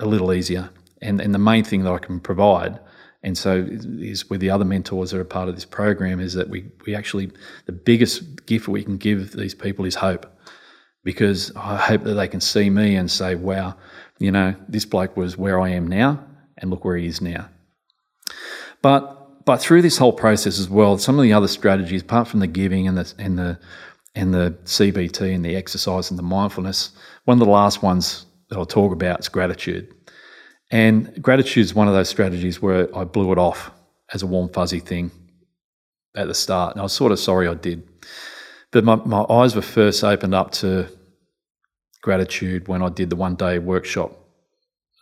a 0.00 0.06
little 0.06 0.32
easier. 0.32 0.70
And 1.02 1.20
and 1.20 1.34
the 1.34 1.38
main 1.38 1.64
thing 1.64 1.82
that 1.84 1.92
I 1.92 1.98
can 1.98 2.20
provide, 2.20 2.80
and 3.22 3.36
so 3.36 3.66
is 3.68 4.30
with 4.30 4.40
the 4.40 4.50
other 4.50 4.64
mentors 4.64 5.10
that 5.10 5.20
are 5.20 5.24
part 5.24 5.48
of 5.48 5.54
this 5.54 5.64
program, 5.64 6.20
is 6.20 6.34
that 6.34 6.48
we 6.48 6.66
we 6.86 6.94
actually 6.94 7.30
the 7.66 7.72
biggest 7.72 8.46
gift 8.46 8.68
we 8.68 8.84
can 8.84 8.96
give 8.96 9.32
these 9.32 9.54
people 9.54 9.84
is 9.84 9.96
hope, 9.96 10.26
because 11.02 11.52
I 11.56 11.76
hope 11.76 12.04
that 12.04 12.14
they 12.14 12.28
can 12.28 12.40
see 12.40 12.70
me 12.70 12.96
and 12.96 13.10
say, 13.10 13.34
wow, 13.34 13.76
you 14.18 14.32
know, 14.32 14.54
this 14.68 14.84
bloke 14.84 15.16
was 15.16 15.36
where 15.36 15.60
I 15.60 15.70
am 15.70 15.86
now, 15.86 16.24
and 16.58 16.70
look 16.70 16.84
where 16.84 16.96
he 16.96 17.06
is 17.06 17.20
now. 17.20 17.48
But 18.80 19.44
but 19.44 19.60
through 19.60 19.82
this 19.82 19.98
whole 19.98 20.12
process 20.12 20.58
as 20.58 20.70
well, 20.70 20.96
some 20.96 21.18
of 21.18 21.22
the 21.22 21.32
other 21.32 21.48
strategies, 21.48 22.02
apart 22.02 22.28
from 22.28 22.40
the 22.40 22.46
giving 22.46 22.88
and 22.88 22.96
the 22.96 23.14
and 23.18 23.38
the 23.38 23.58
and 24.14 24.32
the 24.32 24.56
CBT 24.64 25.34
and 25.34 25.44
the 25.44 25.56
exercise 25.56 26.10
and 26.10 26.18
the 26.18 26.22
mindfulness, 26.22 26.92
one 27.24 27.40
of 27.40 27.46
the 27.46 27.52
last 27.52 27.82
ones 27.82 28.26
I'll 28.54 28.66
talk 28.66 28.92
about 28.92 29.20
is 29.20 29.28
gratitude. 29.28 29.92
And 30.70 31.22
gratitude 31.22 31.64
is 31.64 31.74
one 31.74 31.88
of 31.88 31.94
those 31.94 32.08
strategies 32.08 32.60
where 32.60 32.94
I 32.96 33.04
blew 33.04 33.32
it 33.32 33.38
off 33.38 33.70
as 34.12 34.22
a 34.22 34.26
warm 34.26 34.48
fuzzy 34.48 34.80
thing 34.80 35.10
at 36.14 36.26
the 36.26 36.34
start. 36.34 36.72
And 36.72 36.80
I 36.80 36.82
was 36.84 36.92
sort 36.92 37.12
of 37.12 37.18
sorry 37.18 37.48
I 37.48 37.54
did. 37.54 37.86
But 38.70 38.84
my, 38.84 38.96
my 38.96 39.24
eyes 39.30 39.54
were 39.54 39.62
first 39.62 40.02
opened 40.02 40.34
up 40.34 40.50
to 40.52 40.88
gratitude 42.02 42.68
when 42.68 42.82
I 42.82 42.88
did 42.88 43.10
the 43.10 43.16
one 43.16 43.34
day 43.34 43.58
workshop 43.58 44.12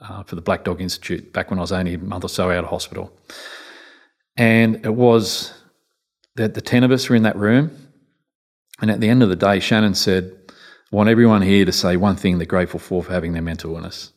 uh, 0.01 0.23
for 0.25 0.35
the 0.35 0.43
Black 0.43 0.65
Dog 0.65 0.81
Institute 0.81 1.33
back 1.33 1.51
when 1.51 1.59
I 1.59 1.63
was 1.63 1.73
only 1.73 1.95
a 1.95 1.99
month 1.99 2.25
or 2.25 2.29
so 2.29 2.51
out 2.51 2.65
of 2.65 2.71
hospital. 2.71 3.13
And 4.37 4.85
it 4.85 4.95
was 4.95 5.53
that 6.37 6.55
the 6.55 6.61
10 6.61 6.85
of 6.85 6.91
us 6.91 7.09
were 7.09 7.17
in 7.17 7.23
that 7.23 7.37
room. 7.37 7.77
And 8.81 8.91
at 8.91 9.01
the 9.01 9.09
end 9.09 9.23
of 9.23 9.29
the 9.29 9.37
day, 9.37 9.61
Shannon 9.61 9.95
said, 9.95 10.33
want 10.93 11.09
everyone 11.09 11.43
here 11.43 11.65
to 11.65 11.73
say 11.73 11.97
one 11.97 12.17
thing 12.17 12.39
they're 12.39 12.47
grateful 12.47 12.79
for 12.79 13.03
for 13.03 13.13
having 13.13 13.33
their 13.33 13.43
mental 13.43 13.75
illness. 13.75 14.13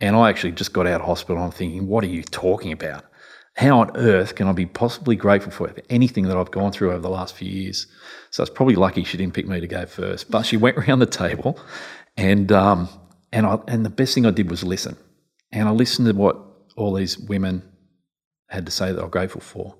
And 0.00 0.16
I 0.16 0.28
actually 0.28 0.52
just 0.52 0.72
got 0.72 0.86
out 0.86 1.00
of 1.00 1.06
hospital 1.06 1.36
and 1.36 1.44
I'm 1.44 1.52
thinking, 1.52 1.86
what 1.86 2.02
are 2.04 2.08
you 2.08 2.24
talking 2.24 2.72
about? 2.72 3.04
How 3.54 3.80
on 3.80 3.96
earth 3.96 4.34
can 4.34 4.48
I 4.48 4.52
be 4.52 4.66
possibly 4.66 5.14
grateful 5.14 5.52
for 5.52 5.72
anything 5.88 6.24
that 6.24 6.36
I've 6.36 6.50
gone 6.50 6.72
through 6.72 6.90
over 6.90 7.00
the 7.00 7.08
last 7.08 7.36
few 7.36 7.48
years? 7.48 7.86
So 8.30 8.42
it's 8.42 8.50
probably 8.50 8.74
lucky 8.74 9.04
she 9.04 9.16
didn't 9.16 9.34
pick 9.34 9.46
me 9.46 9.60
to 9.60 9.68
go 9.68 9.86
first. 9.86 10.30
But 10.30 10.44
she 10.44 10.56
went 10.64 10.76
around 10.76 10.98
the 10.98 11.06
table 11.06 11.58
and 12.16 12.50
um, 12.50 12.88
and 13.32 13.46
I 13.46 13.58
and 13.68 13.84
the 13.84 13.90
best 13.90 14.14
thing 14.14 14.26
I 14.26 14.30
did 14.30 14.50
was 14.50 14.64
listen. 14.64 14.96
And 15.52 15.68
I 15.68 15.70
listened 15.70 16.08
to 16.08 16.14
what 16.14 16.36
all 16.76 16.94
these 16.94 17.18
women 17.18 17.62
had 18.48 18.66
to 18.66 18.72
say 18.72 18.92
that 18.92 19.02
I'm 19.02 19.10
grateful 19.10 19.40
for. 19.40 19.76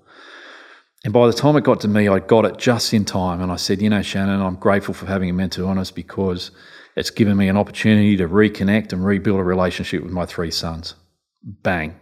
And 1.03 1.11
by 1.11 1.27
the 1.27 1.33
time 1.33 1.57
it 1.57 1.65
got 1.65 1.81
to 1.81 1.87
me, 1.87 2.07
I 2.07 2.19
got 2.19 2.45
it 2.45 2.57
just 2.57 2.93
in 2.93 3.03
time. 3.03 3.41
And 3.41 3.51
I 3.51 3.57
said, 3.57 3.81
you 3.81 3.89
know, 3.89 4.01
Shannon, 4.01 4.41
I'm 4.41 4.55
grateful 4.55 4.93
for 4.93 5.05
having 5.05 5.29
a 5.29 5.33
mental 5.33 5.67
illness 5.67 5.91
because 5.91 6.51
it's 6.95 7.09
given 7.09 7.35
me 7.35 7.49
an 7.49 7.57
opportunity 7.57 8.15
to 8.17 8.27
reconnect 8.27 8.93
and 8.93 9.05
rebuild 9.05 9.39
a 9.39 9.43
relationship 9.43 10.01
with 10.01 10.13
my 10.13 10.25
three 10.25 10.51
sons. 10.51 10.95
Bang. 11.43 11.99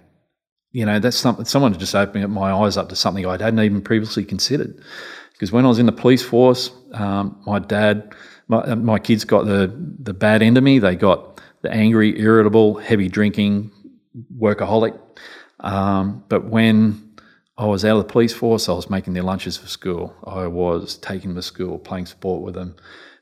You 0.71 0.85
know, 0.85 0.99
that's 0.99 1.17
something, 1.17 1.45
someone 1.45 1.77
just 1.77 1.95
opened 1.95 2.23
up 2.23 2.29
my 2.29 2.51
eyes 2.51 2.77
up 2.77 2.89
to 2.89 2.95
something 2.95 3.25
I 3.25 3.31
hadn't 3.31 3.59
even 3.59 3.81
previously 3.81 4.23
considered. 4.23 4.79
Because 5.33 5.51
when 5.51 5.65
I 5.65 5.67
was 5.67 5.79
in 5.79 5.87
the 5.87 5.91
police 5.91 6.21
force, 6.21 6.69
um, 6.93 7.41
my 7.47 7.57
dad, 7.57 8.13
my, 8.47 8.75
my 8.75 8.99
kids 8.99 9.25
got 9.25 9.45
the, 9.45 9.73
the 9.99 10.13
bad 10.13 10.43
end 10.43 10.57
of 10.57 10.63
me. 10.63 10.77
They 10.77 10.95
got 10.95 11.41
the 11.63 11.71
angry, 11.71 12.19
irritable, 12.19 12.75
heavy 12.75 13.09
drinking, 13.09 13.71
workaholic. 14.37 14.97
Um, 15.61 16.23
but 16.29 16.45
when 16.45 17.10
I 17.61 17.65
was 17.65 17.85
out 17.85 17.95
of 17.95 18.07
the 18.07 18.11
police 18.11 18.33
force, 18.33 18.67
I 18.67 18.73
was 18.73 18.89
making 18.89 19.13
their 19.13 19.21
lunches 19.21 19.55
for 19.55 19.67
school. 19.67 20.15
I 20.25 20.47
was 20.47 20.97
taking 20.97 21.29
them 21.29 21.35
to 21.35 21.43
school, 21.43 21.77
playing 21.77 22.07
sport 22.07 22.41
with 22.41 22.55
them, 22.55 22.75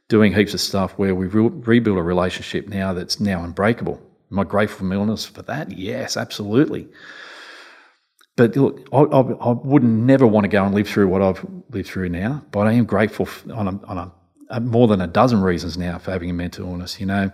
doing 0.08 0.34
heaps 0.34 0.54
of 0.54 0.62
stuff 0.62 0.93
where 0.93 1.13
we've 1.13 1.36
re- 1.36 1.49
rebuilt 1.49 1.97
a 1.97 2.02
relationship 2.02 2.69
now 2.69 2.93
that's 2.93 3.19
now 3.19 3.43
unbreakable. 3.43 4.02
Am 4.32 4.39
I 4.39 4.45
grateful 4.45 4.78
for 4.78 4.84
my 4.86 4.95
illness 4.95 5.25
for 5.25 5.41
that? 5.41 5.78
Yes, 5.78 6.15
absolutely. 6.15 6.88
But 8.38 8.56
look, 8.56 8.88
I, 8.93 8.99
I, 8.99 9.19
I, 9.19 9.52
would 9.52 9.84
never 9.84 10.25
want 10.25 10.45
to 10.45 10.47
go 10.47 10.63
and 10.63 10.73
live 10.73 10.88
through 10.88 11.10
what 11.10 11.21
I've 11.21 11.45
lived 11.71 11.89
through 11.89 12.08
now. 12.08 12.41
But 12.52 12.67
I 12.67 12.71
am 12.71 12.86
grateful 12.86 13.28
on, 13.54 13.67
a, 13.67 13.86
on 13.88 14.12
a 14.49 14.62
more 14.62 14.88
than 14.88 15.02
a 15.02 15.08
dozen 15.08 15.41
reasons 15.41 15.78
now 15.78 15.97
for 15.97 16.12
having 16.12 16.30
a 16.30 16.34
mental 16.34 16.65
illness. 16.65 16.97
You 17.02 17.08
know, 17.08 17.32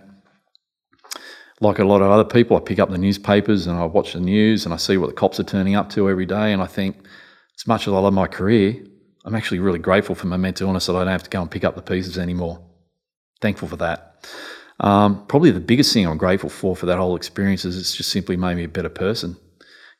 like 1.60 1.78
a 1.78 1.84
lot 1.84 2.02
of 2.02 2.10
other 2.10 2.24
people, 2.24 2.56
I 2.56 2.60
pick 2.60 2.78
up 2.78 2.90
the 2.90 2.98
newspapers 2.98 3.66
and 3.66 3.78
I 3.78 3.84
watch 3.84 4.12
the 4.12 4.20
news 4.20 4.64
and 4.64 4.74
I 4.74 4.76
see 4.76 4.96
what 4.96 5.06
the 5.08 5.14
cops 5.14 5.40
are 5.40 5.44
turning 5.44 5.74
up 5.74 5.88
to 5.90 6.10
every 6.10 6.26
day. 6.26 6.52
And 6.52 6.60
I 6.60 6.66
think, 6.66 6.96
as 7.58 7.66
much 7.66 7.88
as 7.88 7.94
I 7.94 7.98
love 7.98 8.12
my 8.12 8.26
career, 8.26 8.76
I'm 9.24 9.34
actually 9.34 9.60
really 9.60 9.78
grateful 9.78 10.14
for 10.14 10.26
my 10.26 10.36
mental 10.36 10.68
illness 10.68 10.86
that 10.86 10.96
I 10.96 11.00
don't 11.00 11.12
have 11.12 11.22
to 11.22 11.30
go 11.30 11.40
and 11.40 11.50
pick 11.50 11.64
up 11.64 11.74
the 11.74 11.82
pieces 11.82 12.18
anymore. 12.18 12.62
Thankful 13.40 13.68
for 13.68 13.76
that. 13.76 14.26
Um, 14.80 15.26
probably 15.26 15.50
the 15.50 15.60
biggest 15.60 15.92
thing 15.92 16.06
I'm 16.06 16.18
grateful 16.18 16.50
for 16.50 16.76
for 16.76 16.86
that 16.86 16.98
whole 16.98 17.16
experience 17.16 17.64
is 17.64 17.78
it's 17.78 17.96
just 17.96 18.10
simply 18.10 18.36
made 18.36 18.56
me 18.56 18.64
a 18.64 18.68
better 18.68 18.90
person. 18.90 19.36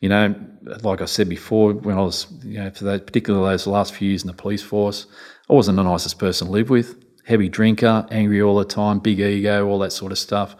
You 0.01 0.11
know, 0.11 0.35
like 0.83 1.01
I 1.01 1.07
said 1.07 1.29
before, 1.29 1.73
when 1.73 1.97
I 1.97 2.03
was, 2.03 2.27
you 2.45 2.59
know, 2.59 2.71
for 2.71 2.85
that, 2.85 3.07
particularly 3.07 3.49
those 3.49 3.66
last 3.66 3.95
few 3.95 4.11
years 4.11 4.23
in 4.23 4.27
the 4.27 4.35
police 4.35 4.62
force, 4.62 5.07
I 5.49 5.55
wasn't 5.55 5.77
the 5.77 5.83
nicest 5.83 6.19
person 6.19 6.49
to 6.49 6.53
live 6.53 6.69
with. 6.69 7.03
Heavy 7.25 7.49
drinker, 7.49 8.07
angry 8.11 8.42
all 8.42 8.57
the 8.57 8.64
time, 8.66 8.99
big 8.99 9.19
ego, 9.19 9.66
all 9.66 9.79
that 9.79 9.92
sort 9.92 10.12
of 10.12 10.19
stuff. 10.19 10.55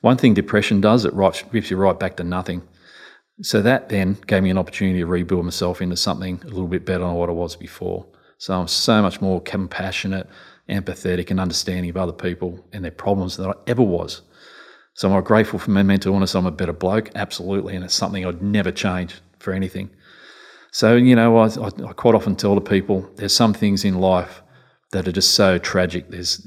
One 0.00 0.16
thing 0.16 0.34
depression 0.34 0.80
does, 0.80 1.04
it 1.04 1.12
rips 1.14 1.70
you 1.70 1.76
right 1.76 1.98
back 1.98 2.16
to 2.16 2.24
nothing. 2.24 2.62
So 3.42 3.62
that 3.62 3.88
then 3.88 4.18
gave 4.26 4.42
me 4.42 4.50
an 4.50 4.58
opportunity 4.58 5.00
to 5.00 5.06
rebuild 5.06 5.44
myself 5.44 5.80
into 5.80 5.96
something 5.96 6.40
a 6.42 6.48
little 6.48 6.68
bit 6.68 6.84
better 6.84 7.04
than 7.04 7.14
what 7.14 7.28
I 7.28 7.32
was 7.32 7.56
before. 7.56 8.06
So 8.38 8.58
I'm 8.58 8.68
so 8.68 9.02
much 9.02 9.20
more 9.20 9.40
compassionate, 9.40 10.28
empathetic, 10.68 11.30
and 11.30 11.40
understanding 11.40 11.90
of 11.90 11.96
other 11.96 12.12
people 12.12 12.66
and 12.72 12.84
their 12.84 12.90
problems 12.90 13.36
than 13.36 13.50
I 13.50 13.54
ever 13.66 13.82
was. 13.82 14.22
So 14.94 15.10
I'm 15.10 15.22
grateful 15.22 15.58
for 15.58 15.70
my 15.70 15.82
mental 15.82 16.14
illness. 16.14 16.34
I'm 16.34 16.46
a 16.46 16.50
better 16.50 16.72
bloke, 16.72 17.10
absolutely, 17.14 17.76
and 17.76 17.84
it's 17.84 17.94
something 17.94 18.24
I'd 18.24 18.42
never 18.42 18.70
change 18.70 19.20
for 19.38 19.52
anything. 19.52 19.90
So 20.72 20.96
you 20.96 21.16
know, 21.16 21.38
I, 21.38 21.46
I, 21.46 21.70
I 21.88 21.92
quite 21.92 22.14
often 22.14 22.36
tell 22.36 22.54
the 22.54 22.60
people 22.60 23.10
there's 23.16 23.34
some 23.34 23.54
things 23.54 23.84
in 23.84 23.98
life 23.98 24.42
that 24.92 25.08
are 25.08 25.12
just 25.12 25.34
so 25.34 25.58
tragic. 25.58 26.10
There's 26.10 26.46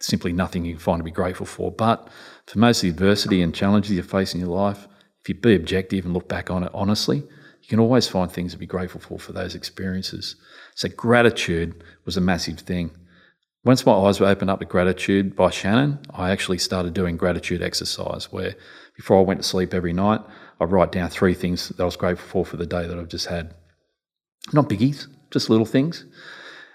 simply 0.00 0.32
nothing 0.32 0.64
you 0.64 0.74
can 0.74 0.80
find 0.80 1.00
to 1.00 1.04
be 1.04 1.10
grateful 1.10 1.46
for. 1.46 1.72
But 1.72 2.08
for 2.46 2.58
most 2.58 2.78
of 2.78 2.82
the 2.82 2.88
adversity 2.90 3.42
and 3.42 3.54
challenges 3.54 3.92
you 3.92 4.02
face 4.02 4.34
in 4.34 4.40
your 4.40 4.50
life, 4.50 4.86
if 5.22 5.28
you 5.28 5.34
be 5.34 5.54
objective 5.54 6.04
and 6.04 6.12
look 6.12 6.28
back 6.28 6.50
on 6.50 6.64
it 6.64 6.70
honestly, 6.74 7.18
you 7.18 7.68
can 7.68 7.80
always 7.80 8.06
find 8.06 8.30
things 8.30 8.52
to 8.52 8.58
be 8.58 8.66
grateful 8.66 9.00
for 9.00 9.18
for 9.18 9.32
those 9.32 9.54
experiences. 9.54 10.36
So 10.74 10.88
gratitude 10.88 11.82
was 12.04 12.16
a 12.16 12.20
massive 12.20 12.60
thing. 12.60 12.90
Once 13.64 13.86
my 13.86 13.94
eyes 13.94 14.20
were 14.20 14.26
opened 14.26 14.50
up 14.50 14.58
to 14.58 14.66
gratitude 14.66 15.34
by 15.34 15.48
Shannon, 15.48 15.98
I 16.10 16.30
actually 16.30 16.58
started 16.58 16.92
doing 16.92 17.16
gratitude 17.16 17.62
exercise 17.62 18.30
where 18.30 18.54
before 18.94 19.18
I 19.18 19.22
went 19.22 19.40
to 19.40 19.48
sleep 19.48 19.72
every 19.72 19.94
night, 19.94 20.20
I 20.60 20.64
write 20.64 20.92
down 20.92 21.08
three 21.08 21.32
things 21.32 21.70
that 21.70 21.80
I 21.80 21.86
was 21.86 21.96
grateful 21.96 22.28
for 22.28 22.44
for 22.44 22.58
the 22.58 22.66
day 22.66 22.86
that 22.86 22.98
I've 22.98 23.08
just 23.08 23.28
had. 23.28 23.54
Not 24.52 24.68
biggies, 24.68 25.06
just 25.30 25.48
little 25.48 25.64
things. 25.64 26.04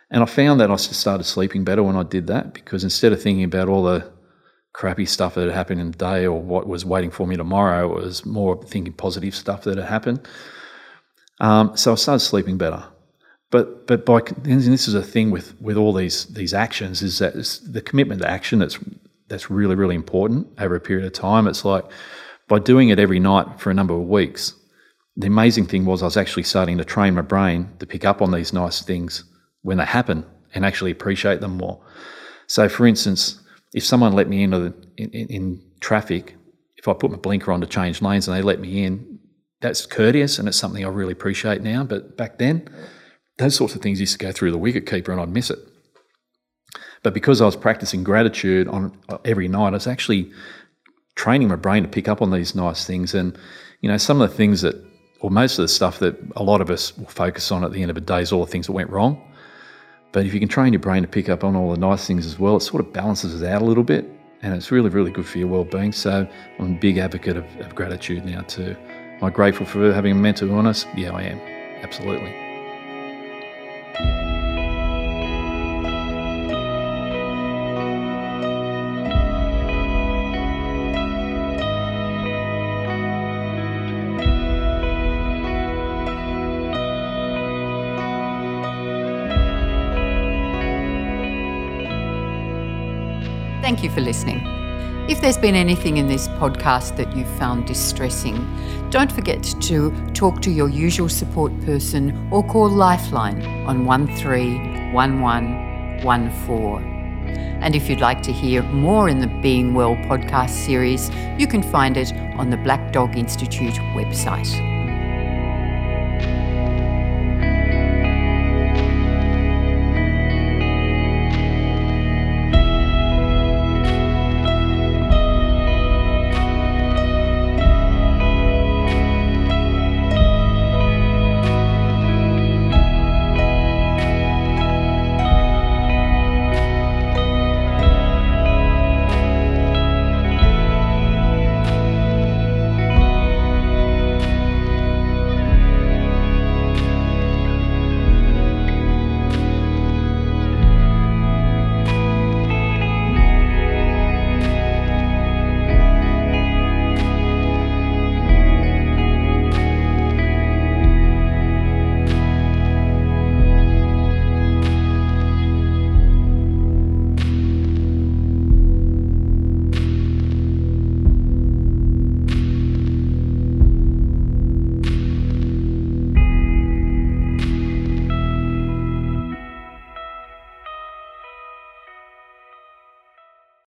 And 0.10 0.24
I 0.24 0.26
found 0.26 0.60
that 0.60 0.72
I 0.72 0.76
started 0.78 1.26
sleeping 1.26 1.64
better 1.64 1.84
when 1.84 1.96
I 1.96 2.02
did 2.02 2.26
that 2.28 2.56
because 2.56 2.84
instead 2.84 3.14
of 3.14 3.22
thinking 3.22 3.44
about 3.44 3.70
all 3.70 3.84
the 3.84 4.12
crappy 4.74 5.06
stuff 5.06 5.36
that 5.36 5.46
had 5.48 5.54
happened 5.54 5.82
in 5.82 5.92
the 5.92 5.98
day 5.98 6.26
or 6.26 6.42
what 6.42 6.68
was 6.68 6.86
waiting 6.86 7.12
for 7.12 7.28
me 7.28 7.36
tomorrow, 7.36 7.92
it 7.92 8.04
was 8.04 8.26
more 8.26 8.62
thinking 8.64 8.94
positive 8.94 9.36
stuff 9.36 9.64
that 9.64 9.78
had 9.78 9.88
happened. 9.88 10.28
Um, 11.40 11.76
so 11.76 11.94
I 11.94 11.96
started 11.96 12.24
sleeping 12.24 12.58
better. 12.58 12.84
But 13.52 13.88
but 13.88 14.06
by 14.06 14.20
and 14.44 14.62
this 14.62 14.88
is 14.88 14.94
a 14.94 15.02
thing 15.02 15.32
with 15.32 15.60
with 15.60 15.76
all 15.76 15.92
these 15.92 16.26
these 16.28 16.54
actions 16.54 17.02
is 17.02 17.18
that 17.18 17.34
the 17.68 17.82
commitment 17.82 18.22
to 18.22 18.30
action 18.30 18.60
that's 18.60 18.78
that's 19.28 19.50
really 19.50 19.76
really 19.76 19.96
important 19.96 20.48
over 20.60 20.76
a 20.76 20.80
period 20.80 21.06
of 21.06 21.14
time. 21.14 21.48
It's 21.48 21.66
like 21.66 21.86
by 22.48 22.60
doing 22.60 22.90
it 22.90 23.00
every 23.00 23.20
night 23.20 23.60
for 23.60 23.72
a 23.72 23.74
number 23.74 23.96
of 23.96 24.08
weeks. 24.08 24.54
The 25.18 25.28
amazing 25.28 25.66
thing 25.66 25.86
was 25.86 26.02
I 26.02 26.06
was 26.06 26.16
actually 26.16 26.44
starting 26.44 26.78
to 26.78 26.86
train 26.86 27.16
my 27.16 27.22
brain 27.22 27.70
to 27.80 27.86
pick 27.86 28.06
up 28.06 28.22
on 28.22 28.32
these 28.32 28.54
nice 28.54 28.82
things 28.82 29.24
when 29.64 29.78
they 29.78 29.86
happen 29.86 30.26
and 30.54 30.66
actually 30.66 30.92
appreciate 30.92 31.42
them 31.42 31.58
more. 31.58 31.82
So, 32.48 32.70
for 32.70 32.88
instance, 32.88 33.40
if 33.74 33.84
someone 33.84 34.14
let 34.14 34.28
me 34.28 34.44
into 34.44 34.60
the, 34.60 34.74
in, 34.98 35.10
in, 35.12 35.28
in 35.28 35.62
traffic, 35.80 36.36
if 36.78 36.88
I 36.88 36.94
put 36.94 37.12
my 37.12 37.18
blinker 37.18 37.52
on 37.52 37.62
to 37.62 37.68
change 37.68 38.02
lanes 38.02 38.28
and 38.28 38.36
they 38.36 38.42
let 38.42 38.60
me 38.60 38.84
in, 38.84 39.20
that's 39.62 39.86
courteous 39.86 40.40
and 40.40 40.48
it's 40.48 40.58
something 40.58 40.84
I 40.84 40.88
really 40.88 41.12
appreciate 41.12 41.62
now. 41.62 41.84
But 41.84 42.18
back 42.18 42.38
then, 42.38 42.68
those 43.38 43.56
sorts 43.56 43.76
of 43.76 43.82
things 43.82 44.00
used 44.00 44.20
to 44.20 44.26
go 44.26 44.32
through 44.32 44.52
the 44.52 44.58
wicket 44.58 44.86
keeper 44.86 45.12
and 45.12 45.22
I'd 45.22 45.30
miss 45.30 45.50
it. 45.50 45.60
But 47.04 47.14
because 47.14 47.42
I 47.42 47.46
was 47.46 47.56
practicing 47.56 48.04
gratitude 48.04 48.68
on 48.68 48.98
uh, 49.08 49.18
every 49.24 49.48
night, 49.48 49.70
I 49.70 49.72
was 49.72 49.88
actually 49.88 50.32
training 51.16 51.48
my 51.48 51.56
brain 51.56 51.84
to 51.84 51.90
pick 51.90 52.08
up 52.08 52.22
on 52.22 52.32
these 52.32 52.56
nice 52.56 52.86
things. 52.86 53.14
And, 53.14 53.38
you 53.82 53.90
know, 53.90 53.98
some 53.98 54.22
of 54.22 54.30
the 54.30 54.36
things 54.36 54.62
that, 54.62 54.76
or 55.22 55.30
most 55.30 55.58
of 55.58 55.64
the 55.64 55.68
stuff 55.68 56.00
that 56.00 56.18
a 56.36 56.44
lot 56.44 56.62
of 56.62 56.70
us 56.70 56.98
will 56.98 57.08
focus 57.08 57.52
on 57.52 57.64
at 57.64 57.72
the 57.72 57.82
end 57.82 57.92
of 57.92 57.96
the 57.96 58.02
day 58.02 58.22
is 58.22 58.32
all 58.32 58.46
the 58.46 58.52
things 58.52 58.68
that 58.68 58.74
went 58.74 58.90
wrong. 58.90 59.22
But 60.12 60.26
if 60.26 60.34
you 60.34 60.40
can 60.40 60.50
train 60.50 60.74
your 60.74 60.80
brain 60.80 61.04
to 61.04 61.08
pick 61.08 61.30
up 61.30 61.44
on 61.44 61.56
all 61.56 61.72
the 61.72 61.80
nice 61.80 62.08
things 62.08 62.26
as 62.26 62.40
well, 62.40 62.58
it 62.58 62.62
sort 62.62 62.82
of 62.86 62.92
balances 62.92 63.42
it 63.42 63.48
out 63.48 63.62
a 63.62 63.66
little 63.66 63.84
bit. 63.84 64.10
And 64.42 64.54
it's 64.54 64.72
really, 64.72 64.90
really 64.90 65.12
good 65.12 65.26
for 65.26 65.38
your 65.38 65.48
well-being. 65.48 65.92
So 65.92 66.28
I'm 66.60 66.76
a 66.76 66.80
big 66.80 66.98
advocate 66.98 67.38
of, 67.38 67.46
of 67.60 67.76
gratitude 67.76 68.26
now 68.26 68.42
too. 68.42 68.76
Am 68.88 69.24
I 69.24 69.30
grateful 69.30 69.66
for 69.66 69.92
having 69.94 70.14
a 70.14 70.16
mental 70.16 70.50
illness? 70.50 70.86
Yeah, 70.96 71.12
I 71.12 71.24
am. 71.24 71.40
Absolutely. 71.84 72.49
For 94.00 94.06
listening. 94.06 94.42
If 95.10 95.20
there's 95.22 95.38
been 95.38 95.56
anything 95.56 95.98
in 95.98 96.08
this 96.08 96.28
podcast 96.28 96.96
that 96.98 97.16
you've 97.16 97.32
found 97.38 97.68
distressing, 97.68 98.36
don't 98.92 99.12
forget 99.12 99.42
to 99.62 99.92
talk 100.14 100.42
to 100.44 100.52
your 100.52 100.70
usual 100.70 101.10
support 101.10 101.52
person 101.62 102.30
or 102.32 102.44
call 102.44 102.70
Lifeline 102.70 103.42
on 103.66 103.86
131114. 103.86 106.84
And 107.62 107.76
if 107.76 107.90
you'd 107.90 108.00
like 108.00 108.22
to 108.24 108.32
hear 108.32 108.64
more 108.64 109.10
in 109.10 109.20
the 109.20 109.28
Being 109.42 109.74
Well 109.74 109.96
podcast 109.96 110.52
series, 110.52 111.10
you 111.38 111.46
can 111.48 111.62
find 111.62 111.98
it 111.98 112.14
on 112.38 112.50
the 112.50 112.56
Black 112.58 112.94
Dog 112.94 113.18
Institute 113.18 113.74
website. 113.96 114.69